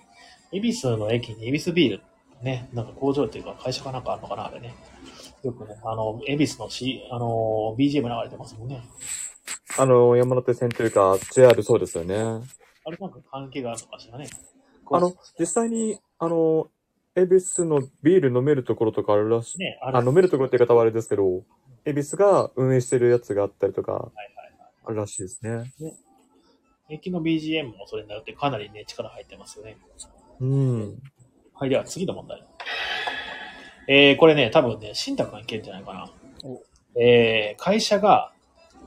[0.52, 2.02] エビスの駅にエビスビール
[2.42, 4.74] ね、なんか工場っていうか会社かなんかあるのかな、あれね。
[5.46, 8.82] よくね、あの、恵比寿のし、あの、BGM 流れてますもんね。
[9.78, 12.16] あの、山手線というか、JR そうですよね。
[12.16, 14.26] あれなんか関係があるのかしらね。
[14.90, 16.68] あの、実際に、あの、
[17.14, 19.58] 恵比寿のビール飲めるところとかあるらしい。
[19.58, 20.00] ね、あ。
[20.00, 21.44] 飲めるところって言い方はあれですけど、
[21.84, 24.10] 恵比寿が運営してるやつがあったりとか。
[24.84, 25.72] あるらしいですね。
[26.88, 29.76] 駅の BGM もそれになってかなりね、力入ってますよね。
[30.40, 31.02] うん。
[31.54, 32.46] はい、では次の問題。
[33.88, 36.10] えー、これね、多分ね、新宅がいけるんじゃないかな
[36.44, 36.62] お。
[37.00, 38.32] えー、会社が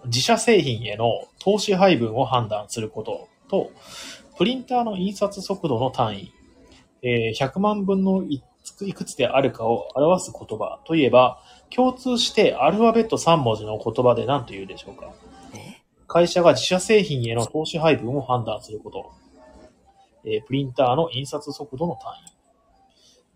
[0.05, 3.71] 自社製品への投資配分を判断することと、
[4.37, 6.33] プリンターの印刷速度の単位、
[7.01, 8.43] えー100万分のい
[8.77, 15.13] くいくつであるかを表す言葉といえば、共通してアルファベット3文字の言葉で何と言うでしょうか
[16.07, 19.11] 会社が自社製品への投資配分を判断すること。
[20.25, 22.38] えープリンターの印刷速度の単位。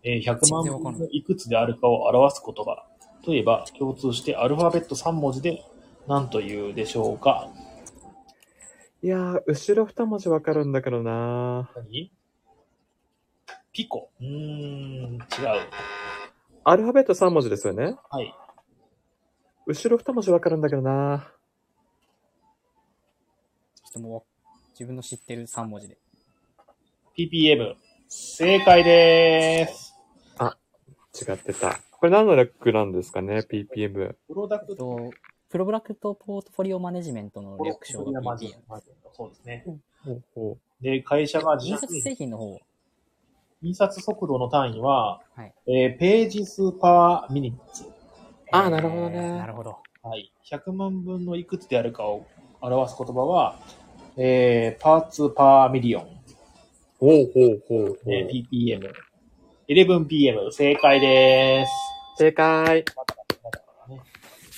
[0.04, 2.86] えー100万分のいくつであるかを表す言葉。
[3.24, 5.64] といえば、共通してアルファベット3文字で
[6.06, 7.48] 何と言うでしょうか
[9.02, 12.12] いやー、後ろ二文字わかるんだけどな何？
[13.72, 14.10] ピコ。
[14.20, 15.20] うーん、違う。
[16.64, 17.96] アルファベット三文字ですよね。
[18.10, 18.34] はい。
[19.66, 21.32] 後ろ二文字わかるんだけどな
[23.74, 25.96] ちょっともう、自分の知ってる3文字で。
[27.16, 27.74] PPM。
[28.08, 29.93] 正解でーす。
[31.14, 31.80] 違ってた。
[31.92, 34.14] これ何の略なんですかね ?PPM。
[34.26, 35.10] プロダクトと、
[35.48, 38.54] プログラクトポートフォリオマネジメントの略称が PPM。
[39.12, 39.64] そうですね。
[40.04, 42.60] ほうほで、会社が自印刷社製品製品の方、
[43.62, 47.84] 印刷速度の単位は、はいえーページ数パーミニッツ。
[48.52, 49.78] あーなるほどねなるほど。
[50.02, 50.30] はい。
[50.50, 52.26] 100万分のいくつであるかを
[52.60, 53.58] 表す言葉は、
[54.16, 56.02] えー、 parts per million。
[56.02, 56.06] う。
[56.98, 58.12] ほうほうほうほう。
[58.12, 58.92] えー ppm。
[59.68, 60.50] 11pm。
[60.50, 61.70] 正解です。
[62.18, 62.84] 正解。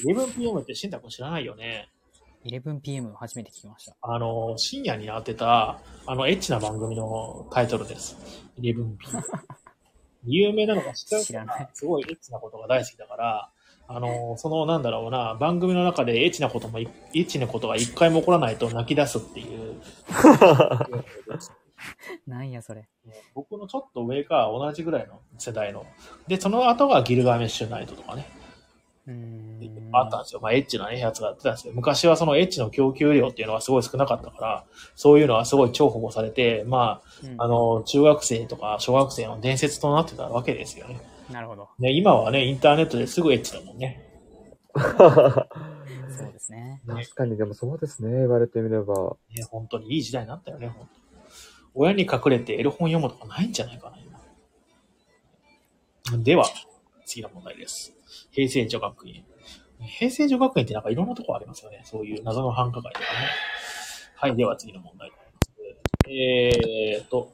[0.04, 1.88] 11pm って新宅知らないよね。
[2.44, 3.96] 11pm 初めて聞きました。
[4.02, 8.16] あの、深夜にやってた、あの、エッチな番組のタイトルです。
[8.58, 8.96] 11pm。
[10.26, 11.68] 有名なのが知ってる知らない。
[11.72, 13.50] すごいエッチなことが大好きだから、
[13.88, 19.80] あの、その、なんだろうな、番組の中でエッチなこともい、エッチなことが一回も起こらないと泣き出すっていう。
[22.26, 22.88] なんやそれ。
[23.34, 25.86] 僕のちょっと上か同じぐらいの世代の。
[26.26, 28.26] で、その後がギルガメッシュナイトとかね。
[29.06, 29.46] うーん。
[29.92, 30.40] あったんですよ。
[30.40, 31.72] まあ、エッチなね、やつがやってたんですよ。
[31.74, 34.64] 昔はそのエッチの供給量っていうのはすごい少なかったから、
[34.96, 41.00] そういうのはすごい重宝されて、まうんあ、あの、中学生とか小学生の伝説となってたわけですよね。
[41.30, 41.68] なるほど。
[41.78, 44.02] ね、今はね、インターネットですぐエッチだもんね。
[44.76, 46.82] そうですね。
[46.86, 48.10] 確かに、でもそうですね。
[48.10, 49.16] 言われてみれば。
[49.34, 51.05] ね、本当にいい時代になったよね、本当
[51.76, 53.90] 親に隠れてエロ本読むとかないんじゃないか
[56.10, 56.46] な、では、
[57.04, 57.92] 次の問題です。
[58.30, 59.24] 平成女学院。
[59.80, 61.82] 平成女学院ってなんかいろんなとこありますよね。
[61.84, 63.10] そういう謎の繁華街とかね。
[64.14, 65.26] はい、では次の問題です。
[66.08, 67.32] えーと、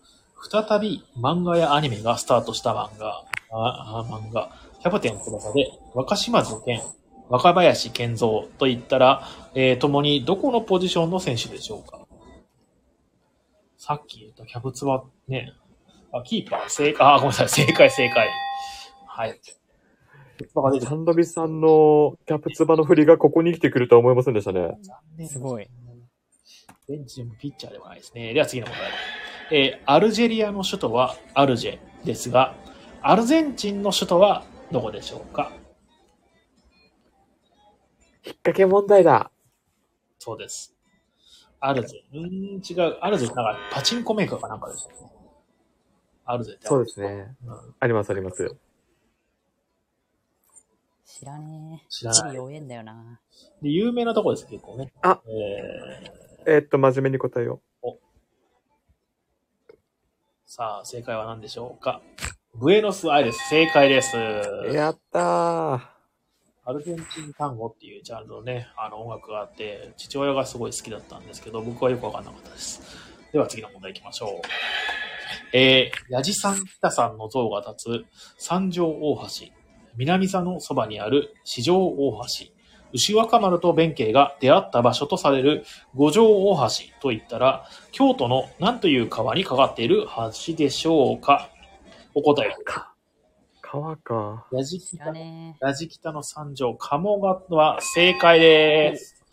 [0.51, 6.81] 再び漫画やアニメがスタートした漫画、ああ漫画、キャプテン翼で若島津健、
[7.29, 12.02] 若林健三といったら、えー、共にどこのポジションの選手でしょうか
[13.85, 15.53] さっき言ったキャブツはね、
[16.13, 18.29] あ、キーパー、正解、あ、ごめんなさい、正解、正解。
[19.09, 19.41] はい。
[20.55, 24.79] バカ出てサンドビさんのキャプツバの振りがここに来てくるとは思いませんでしたね。
[24.83, 25.69] 残念すごい。
[26.89, 28.33] ベンチでもピッチャーでもないですね。
[28.33, 28.91] では次の問題。
[29.51, 32.55] えーアルジェリアの首都はアルジェですが、
[33.01, 35.51] アルゼンチンの首都はどこでしょうか？
[38.25, 39.33] 引っ掛け問題だ。
[40.21, 40.73] そうです。
[41.65, 42.03] アルゼ。
[42.13, 42.99] うーん、違う。
[43.01, 45.13] アルゼってなんかパチンコメーカーかなんかですよね。
[46.25, 47.37] アルゼってあるそうですね。
[47.47, 48.57] うんありますあります。
[51.07, 51.89] 知らねえ。
[51.89, 53.21] 知らない弱えんだよな。
[53.63, 54.93] で、有名なとこです、結構ね。
[55.03, 57.63] あえーえーっと、真面目に答えよ
[60.47, 62.03] さあ、正解は何でしょうか
[62.55, 64.17] ブエノスアイレス、正解です。
[64.17, 64.73] う。
[64.75, 65.92] やったー。
[66.65, 72.81] アルゼンチン単語っていうジャンルのね、あの音楽があって、父親がすごい好きだったんですけど、僕はよくわかんなかったです。
[73.33, 74.47] では次の問題行きましょう。
[75.53, 78.05] えー、ヤジさん北さんの像が立つ
[78.39, 79.47] 三条大橋、
[79.97, 82.53] 南座のそばにある四条大橋、
[82.93, 85.65] 牛若丸と弁慶が出会った場所とされる
[85.97, 90.07] 五条大橋といったら、京都の何という川にかかっている
[90.47, 91.51] 橋でしょうか
[92.15, 92.92] お答えください。
[93.73, 94.47] 川か。
[94.53, 99.25] ヤジ知ら北ねラジ北の三条、鴨川は正解です。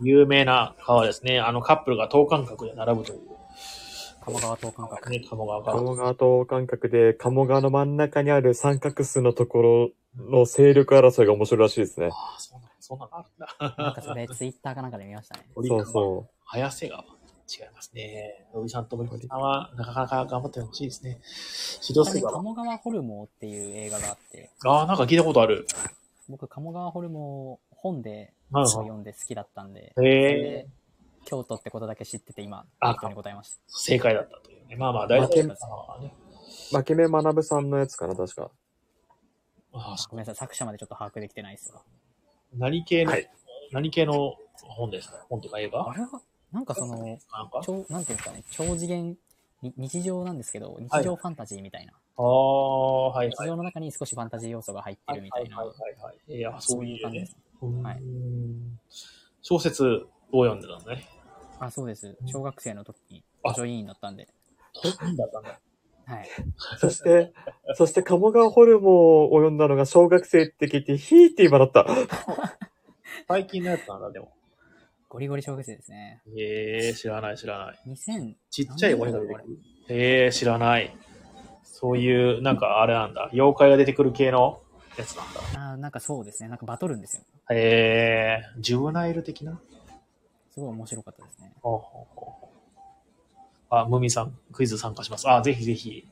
[0.00, 1.40] 有名な川ですね。
[1.40, 3.20] あのカップルが等間隔で並ぶという。
[4.24, 5.10] 鴨川等間隔。
[5.10, 5.64] ね、鴨川。
[5.64, 12.10] 鴨川と感覚で、鴨川の真ん中にある三角数のところの勢力争いが面白いらしいですね。
[12.12, 13.84] ああ、そうなの、そうなのあるんだ。
[13.84, 15.42] なんかそれツイッターかなんかで見ましたね。
[15.56, 17.04] そうそ早瀬川。
[17.48, 18.46] 違いますね。
[18.52, 21.20] ロビさんと森さんはなかなか頑張ってほしいですね。
[21.88, 25.66] 指導する鴨川ホルモーっていう映画があって、ああ、なんか聞いたことある。
[26.28, 30.66] 僕鴨川ホルモー本で読んで好きだったんで、へえ
[31.24, 33.60] 京都ってことだけ知ってて今、あ適当に答えました。
[33.68, 34.76] 正解だったというね。
[34.76, 35.54] まあまあ、大負け体。
[35.54, 36.12] ああね、
[36.72, 36.76] う。
[36.76, 38.50] 負け目学さんのやつかな、確か。
[39.72, 41.80] ああそごめんなさい、作者までちょっと把握できてないですわ。
[42.54, 43.30] う何系の、はい
[43.72, 45.26] 何系の本ですか？
[45.28, 45.90] 本とか映画？
[45.90, 46.08] あれは、
[46.56, 47.18] なんかその、なん
[47.50, 47.60] か？
[47.62, 49.16] 超、なんていうんですかね、超次元、
[49.62, 51.92] に日常なんですけど、日常ファンタジーみたいな。
[52.16, 53.48] ああ、はい日はい。
[53.48, 56.34] 常の中に少しファンタジー要素が入ってるみたいなはい、はいはいはい。
[56.34, 57.36] いや、そそうういうう感じです。。
[57.82, 58.02] はい
[59.42, 59.84] 小説
[60.32, 61.06] を読んでたのね。
[61.60, 62.16] あ、そうです。
[62.26, 63.22] 小学生の時に
[63.54, 64.28] 助委員だったんで。
[65.04, 65.60] いいんだったんだ。
[66.06, 66.28] はい。
[66.78, 67.32] そして、
[67.76, 71.86] そして鴨川ホルモンを読んだのが小学生って聞いて、ヒーって今だった。
[73.28, 74.35] 最近のやつなんだ、でも。
[75.16, 76.20] ゴリゴリ小学生ですね。
[76.36, 77.78] へえ、知らない知らない。
[77.88, 79.44] 2000、ちっちゃい鬼が出てくる。
[79.88, 80.94] へえ、知らない。
[81.64, 83.30] そういう、なんかあれなんだ。
[83.32, 84.60] 妖怪が出てくる系の
[84.98, 85.40] やつなんだ。
[85.72, 86.50] あーなんかそうですね。
[86.50, 87.22] なんかバトるんですよ。
[87.50, 89.58] へえ、ジュブナイル的な？
[90.52, 91.50] すごい面白かったですね。
[91.62, 92.48] ほうほうほう
[93.70, 95.26] あ、ムミさん、クイズ参加します。
[95.30, 96.06] あ、ぜひぜひ。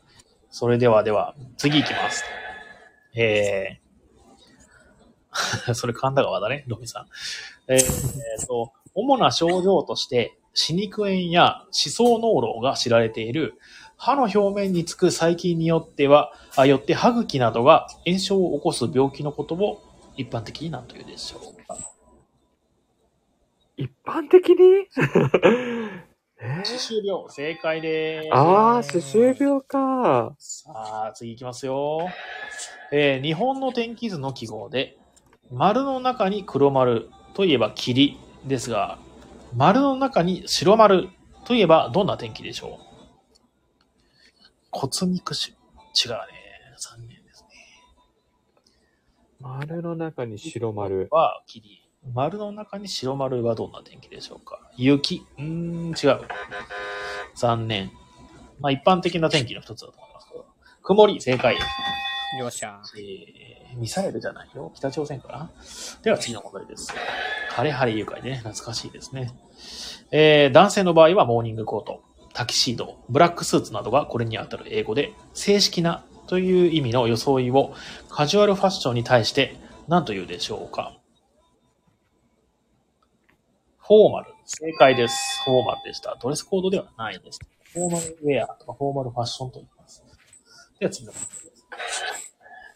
[0.50, 2.24] それではでは、次行きます。
[3.14, 7.07] えー、 それ神田川だね、ロミさん。
[7.66, 13.55] えーえーと、主な症状として、歯肉炎や歯槽膿漏が知られている、
[13.97, 19.82] 歯の表面につく細菌によっては、あよって歯茎などが炎症を起こす病気のことを
[20.16, 21.76] 一般的に何というでしょうか。
[23.76, 24.86] 一般的に？
[26.40, 28.28] え歯周病、正解です。
[28.32, 30.34] ああ、歯周病か。
[30.38, 32.09] さあ、次行きますよ。
[32.92, 34.97] えー日本の天気図の記号で、
[35.51, 38.99] 丸の中に黒丸といえば霧ですが、
[39.55, 41.09] 丸の中に白丸
[41.45, 42.84] といえばどんな天気でしょう？
[44.70, 45.53] 骨肉腫。
[45.53, 46.18] 違うね。
[46.78, 47.49] 残念ですね。
[49.40, 51.09] 丸の中に白丸。
[51.11, 51.82] は霧。
[52.12, 54.61] 丸の中に白丸はどんな天気でしょうか？
[54.76, 55.24] 雪。
[55.38, 56.20] うーん、違う。
[57.36, 57.92] 残念。
[58.61, 60.45] まあ一般的な天気の一つだと思いますけど。
[60.82, 61.57] 曇り、正解。
[62.38, 62.82] よっしゃ。
[62.99, 64.72] えー、ミサイルじゃないよ。
[64.75, 65.51] 北朝鮮かな。
[66.03, 66.93] では次の問題です。
[67.51, 69.33] 晴れ晴れ愉快でね、懐かしいですね。
[70.11, 72.03] えー、男性の場合はモーニングコート、
[72.33, 77.75] タキシード、ブラックスーツなどがこれにあたる英語で、正式なという意味の装いを
[78.09, 79.57] カジュアルファッションに対して
[79.89, 80.99] 何と言うでしょうか
[83.79, 84.33] フォーマル。
[84.47, 85.43] 正解です。
[85.45, 86.18] フォーマルでした。
[86.20, 87.39] ドレスコードではないです。
[87.72, 90.03] フォーマルウェアとかフォーマルファッションと言います。
[90.81, 92.24] では次の問題です。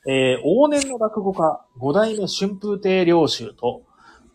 [0.07, 3.82] えー往年の落語家、五代目春風亭良州と、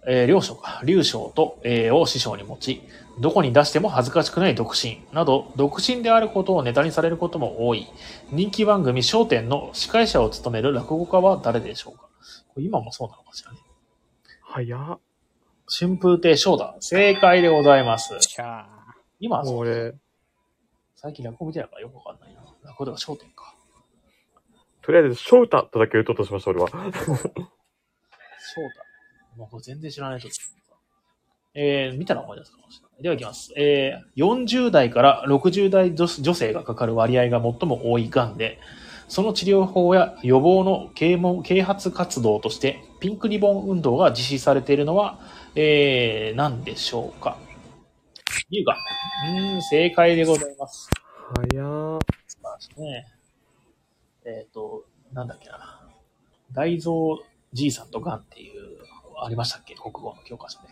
[0.05, 2.82] えー、良将か、劉将と、えーを師匠に持ち、
[3.20, 7.88] どこに出しても恥ずかしくない独身など、独身であることをネタにされることも多い、
[8.32, 12.09] 人気番組笑点の司会者を務める落語家は誰でしょうか？
[12.49, 13.59] これ今もそうなのかしらね。
[14.41, 14.99] 早っ。
[15.68, 16.76] 春風亭昇太。
[16.82, 18.14] 正解でございます。
[19.20, 19.95] 今はそう、俺、
[20.95, 22.74] 最近落語見てないからよくわかんないな。
[22.74, 23.32] これが焦点か。
[24.84, 26.69] とりあえず、翔太とだけ言うととしました、俺は。
[26.69, 26.93] 翔太。
[29.38, 30.27] もうこれ全然知らないと。
[31.55, 33.03] えー、見たら思い出すかもしれない。
[33.03, 33.53] では行きます。
[33.55, 38.59] えー、40代から60代女女性がかかる割合が最も多い癌で、
[39.07, 45.19] その治療法や予防の啓蒙啓発活動として、ピンクリボン運動が実施されているのは、
[45.55, 47.38] えー、何でしょうか？
[48.49, 48.77] 乳がん。
[49.38, 50.89] うーん、正解でございます。
[51.51, 51.99] 早ー。
[52.27, 53.05] 素晴らしいね。
[54.26, 55.82] えっ、と、なんだっけな。
[56.51, 56.93] 大蔵
[57.51, 58.78] じいさんとガンっていう、
[59.21, 59.76] ありましたっけ？
[59.76, 60.67] 国語の教科書で。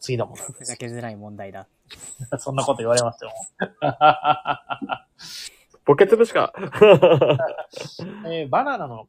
[0.00, 1.66] 次の問題ふざけづらい問題だ。
[2.38, 3.32] そんなこと言われましても。
[5.84, 6.52] ボケつぶしか。
[8.26, 9.08] えーバナナの皮、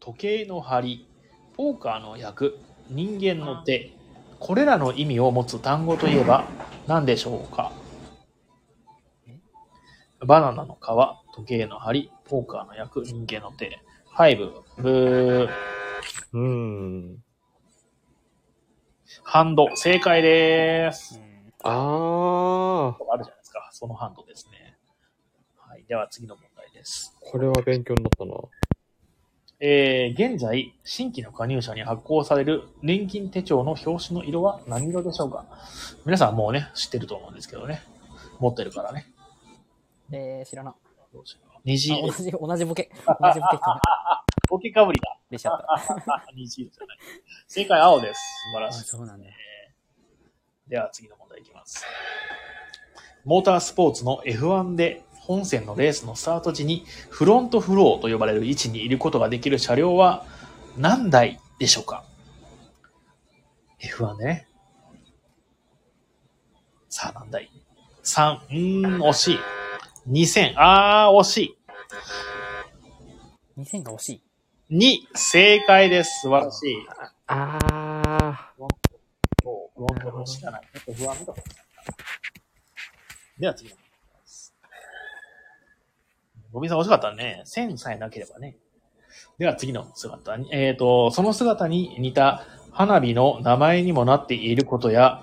[0.00, 1.08] 時計の針、
[1.56, 2.58] ポーカーの役、
[2.88, 3.92] 人間の手、
[4.38, 6.44] これらの意味を持つ単語といえば
[6.86, 7.72] 何でしょうか？
[10.20, 13.78] バナナの皮、時計の針、ポーカーの役、人間の手。
[14.10, 15.48] ファイブ、ブー、
[16.32, 17.22] うーん。
[19.22, 21.18] ハンド、正解です。
[21.18, 21.52] ん。
[21.62, 23.12] あー。
[23.12, 23.68] あるじゃないですか。
[23.72, 24.78] そのハンドですね。
[25.58, 25.84] はい。
[25.86, 27.14] では次の問題です。
[27.20, 28.34] これは勉強になったな。
[29.60, 35.44] えー、現在、新規の加入者に発行される年金手帳の表紙の色は何色でしょうか？
[36.06, 37.82] 皆さんもうね、知ってると思うんですけどね。
[38.38, 39.06] 持ってるからね。
[40.12, 40.74] えー、知らな。
[41.16, 42.10] どうしよう虹同。
[42.10, 42.90] じ、同じボケ。
[43.06, 43.80] 同じボケか。
[44.48, 45.18] ボケかぶりだ。
[45.30, 45.60] 出ちゃっ
[46.06, 46.26] た。
[46.36, 46.98] 虹色じゃない。
[47.48, 48.20] 正解、青です。
[48.20, 48.84] 素晴あ、らしい。
[48.84, 49.26] そうなんだ。
[50.68, 51.84] では次の問題いきます。
[53.24, 60.24] モータースポーツの F1 で本線のレースのスタート時にフロントフローと呼ばれる位置にいることができる車両は
[60.76, 62.04] 何台でしょうか
[63.80, 64.48] ?F1 でね。
[66.88, 67.50] さあ何台
[68.04, 69.38] ?3、うーん、惜しい。
[70.08, 71.58] 2000、あー、惜し
[73.58, 74.22] 2000が惜し
[74.70, 74.76] い。
[74.76, 75.02] い。
[75.12, 76.20] 2、正解です。
[76.22, 76.76] 素晴らしい。
[77.26, 78.26] あー
[80.26, 80.60] しかない。
[80.74, 81.34] ちょっと不安だ。
[83.38, 84.54] では次の問題です。
[86.52, 87.42] ゴミさん惜しかったね。
[87.44, 88.56] 線さえなければね。
[89.38, 95.22] では次の姿に、えっ、と、その姿に似た花火の名前にもなっていることや、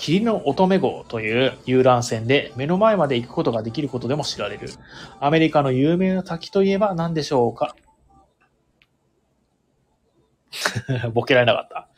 [0.00, 4.70] 霧の乙女号という遊覧船で目の前まで行くことができることでも知られる。
[5.20, 7.76] アメリカの有名な滝といえば何でしょうか？
[11.12, 11.88] ボケられなかった。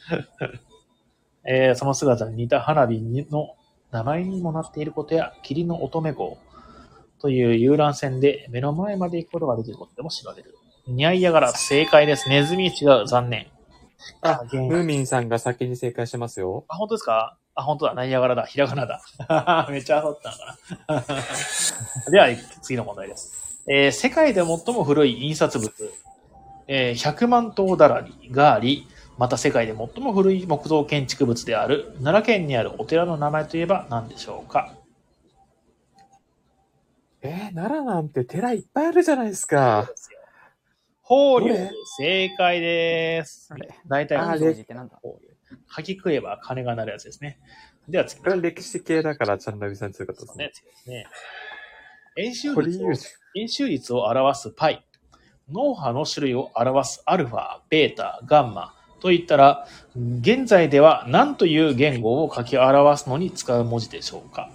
[1.49, 2.99] えーその姿に似た花火
[3.31, 3.55] の
[3.93, 6.39] 名前にもなっていることや、霧の乙女号
[7.21, 10.57] という遊覧船で目の前まで行くことができることでも知られる。
[10.89, 12.29] にゃいやがら正解です。
[12.29, 13.07] ネズミ違う。
[13.07, 13.47] 残念。
[14.23, 16.65] あムーミンさんが先に正解してますよ。
[16.67, 17.39] あ、本当ですか？
[17.55, 17.95] あ、本当だ。
[17.95, 18.45] ナイアガラだ。
[18.45, 19.03] ひらがなだ。
[19.71, 21.05] めっちゃ焦ったのか
[22.07, 22.11] な。
[22.11, 22.29] では、
[22.63, 23.63] 次の問題です。
[23.69, 25.73] えー世界で最も古い印刷物、
[26.67, 28.89] えー100万頭だらりがあり、
[29.19, 34.73] また世界で最も古い木造建築物である奈良県にあるお寺の名前といえば何でしょうか？
[37.21, 39.89] えー、奈良なんて寺いっぱいあるじゃないですか。
[41.03, 43.51] 法隆正解です。
[43.87, 44.97] 大体、法あれ法隆ってなんだ？
[44.97, 45.32] 隆。
[45.75, 47.39] 書き食えば金が鳴るやつですね。
[47.89, 50.45] では次これは歴史系だから、チャンナビさん強かったですね。
[50.47, 51.07] ね、次ですね。
[52.17, 52.95] 円周率を堀裕
[53.35, 53.41] 二。
[53.41, 54.83] 円周率を表す π、
[55.51, 64.51] 脳波の種類を表すアルファ、ベータ、ガンマといったら、現在では何という言語を書き表すのに使う文字でしょうか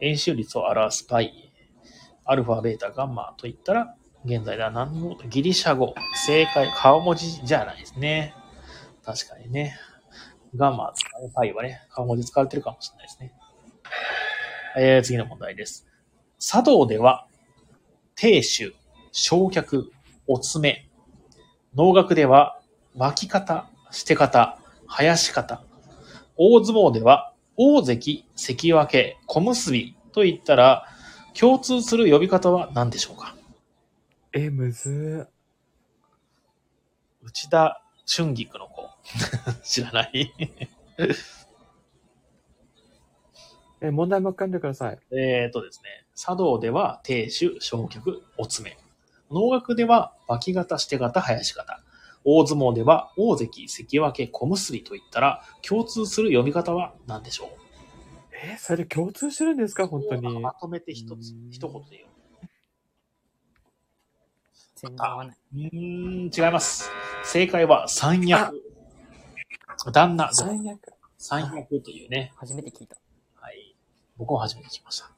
[0.00, 1.30] 円周率を表す π、
[2.24, 3.94] アルファ、ベータ、ガンマといったら、
[4.24, 5.94] 現在では何のギリシャ語、
[6.26, 8.34] 正解、顔文字じゃないですね。
[9.04, 9.76] 確かにね。
[10.56, 10.92] ガンマ、
[11.34, 13.32] パイはね、顔文字使われてるかもしれないですね。
[14.76, 15.86] えー、次の問題です。
[16.38, 17.26] 茶道では、
[18.14, 18.74] 亭主、
[19.12, 19.84] 焼却、
[20.26, 20.88] お詰め。
[21.74, 22.60] 能楽では、
[22.94, 25.62] 巻き方、捨て方、生やし方。
[26.36, 29.72] 大相撲では、大関、関脇、小結
[30.12, 30.84] といったら、
[31.38, 33.34] 共通する呼び方は何でしょうか？
[34.32, 35.26] え、むずー。
[37.26, 38.88] 内田春菊の子。
[39.62, 40.32] 知らない？
[43.82, 44.98] え、問題も書んでください。
[45.16, 48.76] えーとですね、茶道では亭主、焼却、お詰め。
[49.30, 51.82] 能楽では脇型、して型、生やし型。
[52.24, 57.48] 大相撲では大関、関脇、小結といったら共通する読み方は何でしょう？
[58.44, 59.86] え、それ共通してるんですか？
[59.88, 60.40] 本当に。
[60.40, 62.09] まとめて一つう、ん一言で言う。
[64.82, 65.36] 全然合わない。
[65.54, 66.90] うーん、違います。
[67.24, 68.62] 正解は三役。
[69.92, 70.78] 旦那、最悪。
[71.18, 72.32] 三役というね。
[72.36, 72.96] 初めて聞いた。
[73.40, 73.74] はい。
[74.16, 75.10] 僕も初めて聞きました。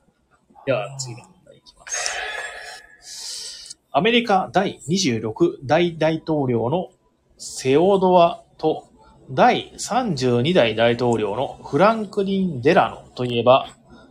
[0.66, 3.78] では、次の問題いきます。
[3.92, 6.90] アメリカ第26代大統領の
[7.38, 8.88] セオドアと
[9.30, 13.68] 第32代大統領のフランクリン・デラノといえば、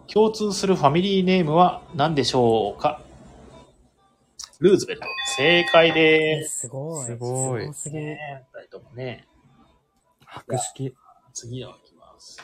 [0.07, 3.01] 共通するファミリーネームは何でしょうか？
[4.59, 5.07] ルーズベルト。
[5.37, 6.61] 正解です。
[6.61, 7.05] すごい。
[7.05, 8.03] すごいすぎる。
[8.03, 9.27] ね二人ともね。
[10.25, 10.93] 博識。
[11.33, 12.37] 次のいきます。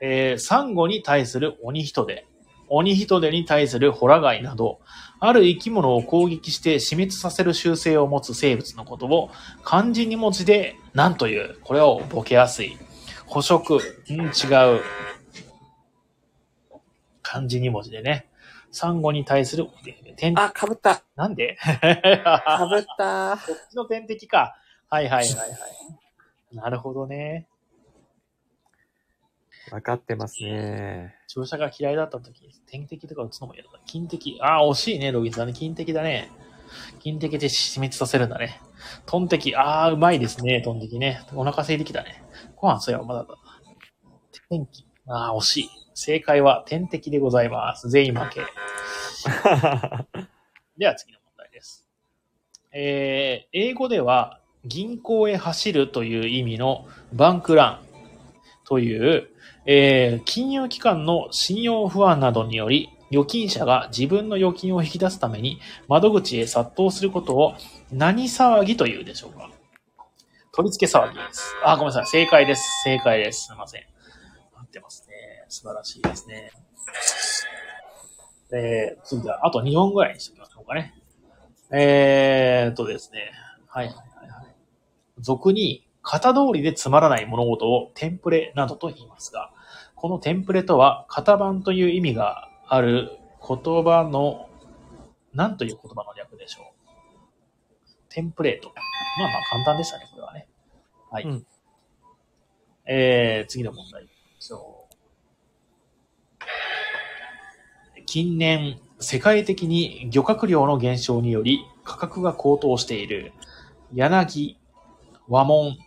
[0.00, 2.26] えー、サンゴに対する鬼人手、
[2.68, 4.80] 鬼人手に対するホラガイなど、
[5.20, 9.30] ある生き物を攻撃して死滅させる習性を持つ生物のことを
[9.62, 12.76] 漢字2文字で何というこれをボケやすい。
[13.26, 13.74] 捕食。
[13.74, 13.76] ん
[14.10, 14.30] 違う。
[17.22, 18.26] 漢字2文字でね。
[18.72, 19.66] サンゴに対する
[20.16, 21.02] 天あ、かぶった。
[21.16, 21.56] なんで？
[21.56, 23.36] かぶった。
[23.36, 24.54] こっちの天敵か。
[24.88, 25.50] はいはいはいはい。
[26.54, 27.46] なるほどね。
[29.70, 31.14] わかってますね。
[31.28, 33.78] 注射が嫌いだった時、天敵とか打つのも嫌だった。
[33.86, 34.38] 金敵。
[34.42, 35.52] ああ、惜しいね、ロギスだね。
[35.52, 36.30] 金敵だね。
[37.00, 38.60] 金敵で死滅させるんだね。
[39.06, 39.54] トン敵。
[39.54, 41.20] ああ、うまいですね、トン敵ね。
[41.34, 42.24] お腹空いてきたね。
[42.56, 43.34] ご飯、そうや、まだだ。
[44.48, 44.86] 天気。
[45.06, 45.70] ああ、惜しい。
[46.00, 47.90] 正解は天敵でございます。
[47.90, 48.40] 全員負け。
[50.78, 51.86] では次の問題です。
[52.72, 57.80] えー、英語では銀行へ走るという意味のバンクラン
[58.64, 59.28] という、
[59.66, 67.54] えー金融機関の信用不安などにより預金者が自分の預金を引き出すために窓口へ殺到することを
[67.92, 69.50] 何騒ぎというでしょうか
[70.52, 71.54] 取り付け騒ぎです。
[71.62, 72.06] あ、ごめんなさい。
[72.06, 72.62] 正解です。
[72.84, 73.48] 正解です。
[73.48, 73.82] すいません。
[74.56, 74.99] 合ってますね。
[75.50, 76.52] 素晴らしいですね。
[78.52, 80.94] えー、次は、あと2問ぐらいにしておきましょうかね。
[81.72, 83.32] えーっとですね。
[83.66, 84.54] はいはいはいはい。
[85.18, 89.52] 俗に、型通りでつまらない物事をテンプレなどと言いますが、
[89.96, 94.48] このテンプレとは、型番という意味がある言葉の、
[95.34, 96.64] 何という言葉の略でしょう。
[98.08, 98.72] テンプレート。
[99.18, 100.48] まあまあ簡単でしたね、これはね。
[101.10, 101.24] はい。
[101.24, 101.46] うん
[102.86, 104.08] えー、次の問題。
[104.40, 104.79] そう。
[108.12, 113.32] 近年、世界的に漁獲量の減少により価格が高騰している
[113.94, 114.58] 柳、
[115.28, 115.78] 和紋、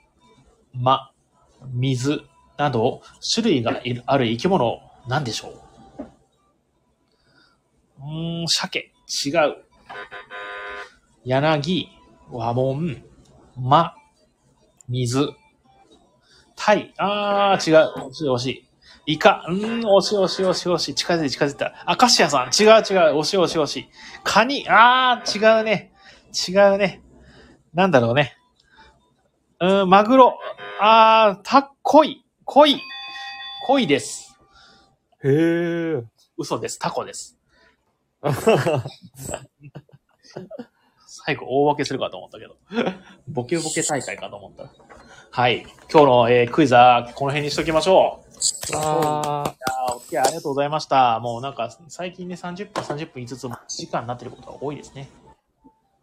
[0.73, 1.11] 間、
[1.73, 2.23] 水
[2.57, 3.01] など
[3.35, 5.53] 種類がある生き物なんでしょう？
[7.99, 8.03] う
[8.43, 8.93] ん、鮭、
[9.25, 9.57] 違う。
[11.25, 11.89] 柳、
[12.31, 13.03] 和紋、
[13.57, 13.95] 間、
[14.87, 15.27] 水、
[16.55, 18.07] タイ、あー、違う。
[18.07, 18.65] 惜しい惜しい。
[19.05, 20.95] イカ、うーん、惜しい惜しい惜しい惜しい。
[20.95, 21.73] 近づいて近づいた。
[21.85, 23.19] アカシアさん、違う違う。
[23.19, 23.89] 惜しい惜しい惜しい。
[24.23, 25.91] カニ、あー、違うね。
[26.47, 27.01] 違うね。
[27.73, 28.37] なんだろうね。
[29.59, 30.37] うーん、マグロ、
[30.79, 32.79] あー、た、恋、恋、
[33.67, 34.39] 恋です。
[35.23, 36.03] へえ。
[36.37, 36.79] 嘘です。
[36.79, 37.37] タコです。
[41.05, 42.55] 最後、大分けするかと思ったけど。
[43.27, 44.71] ボケボケ大会かと思った。
[45.31, 45.65] はい。
[45.91, 48.32] 今日の、えークイズはこの辺にしときましょう。
[48.73, 51.19] わあーお付き合いありがとうございました。
[51.19, 55.09] もうなんか、最近ね、30分、30分言いつつも、1時間になってることが多いですね。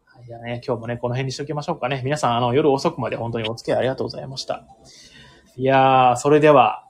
[0.06, 0.24] はい。
[0.24, 2.00] じゃあね、今日もね、この辺にしときましょうかね。
[2.04, 4.64] 皆さん、あの、夜遅くまで本当にお付き合いありがとうございました。
[5.56, 6.86] いやー、それでは、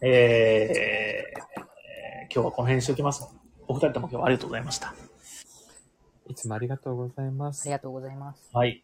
[0.00, 3.26] えー、今日はこの辺にしときます。
[3.66, 4.94] お二人とも今日はありがとうございました。
[6.28, 7.70] いつもありがとうございますあり。
[7.70, 8.50] がとうございます。
[8.52, 8.82] はい。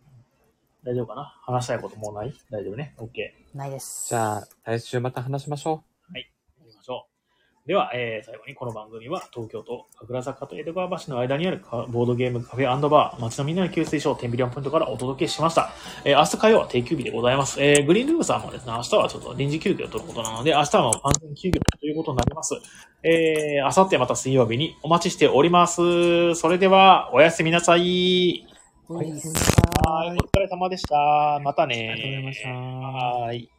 [0.85, 1.35] 大丈夫かな？
[1.43, 2.35] 話したいこともうない？
[2.51, 3.09] 大丈夫ね？OK。
[3.57, 4.09] ないです。
[4.11, 5.83] じゃあ、来週また話しましょ
[6.13, 7.67] やりましょう。
[7.67, 15.71] では、えー最後にこの番組は東京都神楽坂と江戸川橋の間にあるカボードゲームカフェバー、街のみんなの給水所、テンビリオンポイントからお届けしました。
[16.05, 17.63] えー明日火曜は定休日でございます。
[17.63, 22.55] えーグリーンルームさんもですね、明日はちょっと臨時休業ということなので、明日はもう完全休業ということになります。
[23.03, 26.35] えー、明後日また水曜日にお待ちしております。
[26.35, 27.81] それでは、おやすみなさい。
[27.81, 28.54] はい。
[28.87, 31.41] はい、お疲れ様でした。
[31.43, 31.91] またね。
[31.91, 33.54] ありがとうございましたはい。